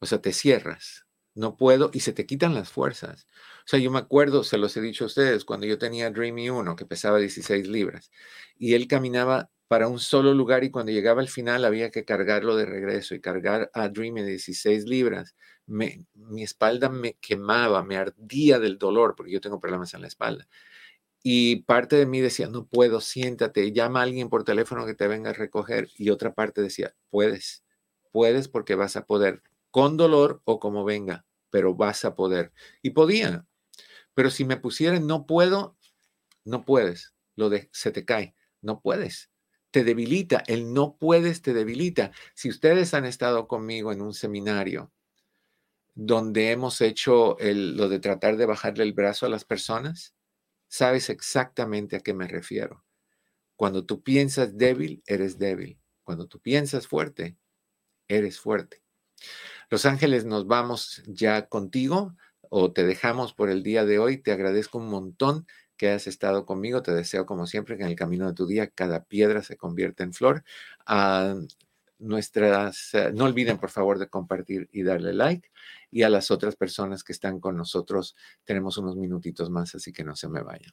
[0.00, 1.03] O sea, te cierras,
[1.34, 3.26] no puedo y se te quitan las fuerzas.
[3.60, 6.50] O sea, yo me acuerdo, se los he dicho a ustedes, cuando yo tenía Dreamy
[6.50, 8.10] 1, que pesaba 16 libras,
[8.58, 12.54] y él caminaba para un solo lugar y cuando llegaba al final había que cargarlo
[12.56, 15.34] de regreso y cargar a Dreamy de 16 libras.
[15.66, 20.46] Mi espalda me quemaba, me ardía del dolor, porque yo tengo problemas en la espalda.
[21.22, 25.08] Y parte de mí decía, no puedo, siéntate, llama a alguien por teléfono que te
[25.08, 25.88] venga a recoger.
[25.96, 27.64] Y otra parte decía, puedes,
[28.12, 29.42] puedes porque vas a poder
[29.74, 32.52] con dolor o como venga, pero vas a poder.
[32.80, 33.44] Y podía,
[34.14, 35.76] pero si me pusieran no puedo,
[36.44, 39.32] no puedes, lo de, se te cae, no puedes.
[39.72, 42.12] Te debilita, el no puedes te debilita.
[42.36, 44.92] Si ustedes han estado conmigo en un seminario
[45.96, 50.14] donde hemos hecho lo de tratar de bajarle el brazo a las personas,
[50.68, 52.84] sabes exactamente a qué me refiero.
[53.56, 55.80] Cuando tú piensas débil, eres débil.
[56.04, 57.36] Cuando tú piensas fuerte,
[58.06, 58.83] eres fuerte.
[59.70, 62.14] Los Ángeles, nos vamos ya contigo
[62.50, 64.18] o te dejamos por el día de hoy.
[64.18, 65.46] Te agradezco un montón
[65.76, 66.82] que has estado conmigo.
[66.82, 70.04] Te deseo, como siempre, que en el camino de tu día cada piedra se convierta
[70.04, 70.44] en flor.
[70.86, 71.34] Ah,
[71.98, 75.50] nuestras, eh, no olviden, por favor, de compartir y darle like.
[75.90, 80.04] Y a las otras personas que están con nosotros, tenemos unos minutitos más, así que
[80.04, 80.72] no se me vayan.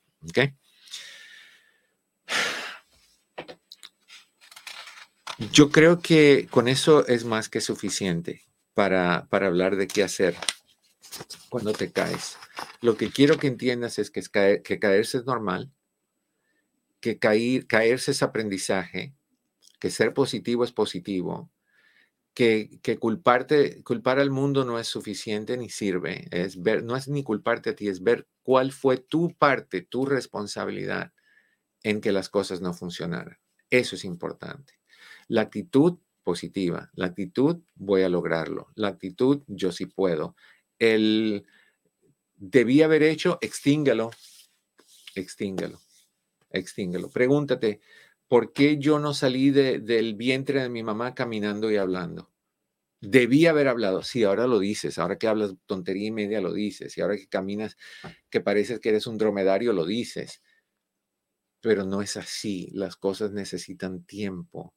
[5.50, 8.44] Yo creo que con eso es más que suficiente
[8.76, 10.36] para, para hablar de qué hacer
[11.50, 12.38] cuando te caes.
[12.82, 15.72] Lo que quiero que entiendas es que, que caerse es normal,
[17.00, 19.16] que caer, caerse es aprendizaje,
[19.80, 21.50] que ser positivo es positivo,
[22.36, 27.08] que, que, culparte, culpar al mundo no es suficiente ni sirve, es ver, no es
[27.08, 31.14] ni culparte a ti, es ver cuál fue tu parte, tu responsabilidad
[31.84, 33.40] en que las cosas no funcionaran.
[33.72, 34.81] Eso es importante.
[35.32, 40.36] La actitud positiva, la actitud voy a lograrlo, la actitud yo sí puedo.
[40.78, 41.46] El
[42.36, 44.12] debí haber hecho, extíngalo,
[45.16, 45.80] extíngalo,
[46.50, 47.10] extíngalo.
[47.10, 47.80] Pregúntate,
[48.28, 52.30] ¿por qué yo no salí del vientre de mi mamá caminando y hablando?
[53.00, 54.04] Debí haber hablado.
[54.04, 55.00] Sí, ahora lo dices.
[55.00, 56.98] Ahora que hablas tontería y media, lo dices.
[56.98, 57.78] Y ahora que caminas,
[58.30, 60.44] que pareces que eres un dromedario, lo dices.
[61.62, 62.70] Pero no es así.
[62.74, 64.76] Las cosas necesitan tiempo.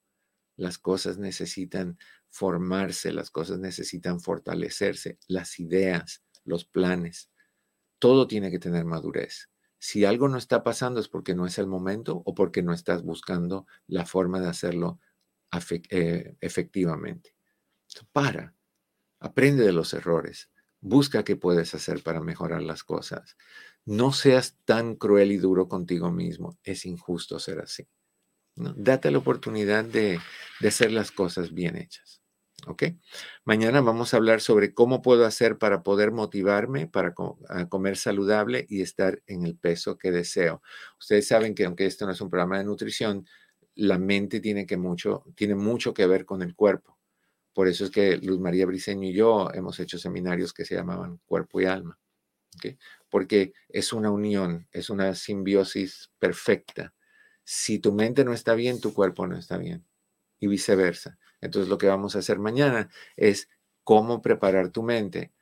[0.56, 1.98] Las cosas necesitan
[2.28, 7.30] formarse, las cosas necesitan fortalecerse, las ideas, los planes.
[7.98, 9.50] Todo tiene que tener madurez.
[9.78, 13.02] Si algo no está pasando es porque no es el momento o porque no estás
[13.02, 15.00] buscando la forma de hacerlo
[15.90, 17.34] eh, efectivamente.
[18.12, 18.54] Para,
[19.20, 20.50] aprende de los errores,
[20.80, 23.36] busca qué puedes hacer para mejorar las cosas.
[23.84, 26.58] No seas tan cruel y duro contigo mismo.
[26.62, 27.86] Es injusto ser así.
[28.56, 30.20] Date la oportunidad de,
[30.66, 32.22] hacer las cosas bien hechas.
[32.66, 32.84] ¿Ok?
[33.44, 37.12] Mañana vamos a hablar sobre cómo puedo hacer para poder motivarme para
[37.68, 40.62] comer saludable y estar en el peso que deseo.
[40.98, 43.26] Ustedes saben que aunque esto no es un programa de nutrición,
[43.74, 46.98] la mente tiene, que mucho, tiene mucho que ver con el cuerpo.
[47.52, 51.20] Por eso es que Luz María Briceño y yo hemos hecho seminarios que se llamaban
[51.24, 51.98] Cuerpo y Alma.
[53.08, 56.94] porque es una unión, es una simbiosis perfecta.
[57.44, 59.84] Si tu mente no está bien, tu cuerpo no está bien
[60.40, 61.18] y viceversa.
[61.40, 63.48] Entonces lo que vamos a hacer mañana es
[63.82, 65.32] cómo preparar tu mente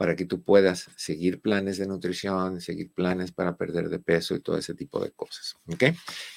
[0.00, 4.40] para que tú puedas seguir planes de nutrición, seguir planes para perder de peso y
[4.40, 5.56] todo ese tipo de cosas.
[5.66, 5.84] ¿Ok?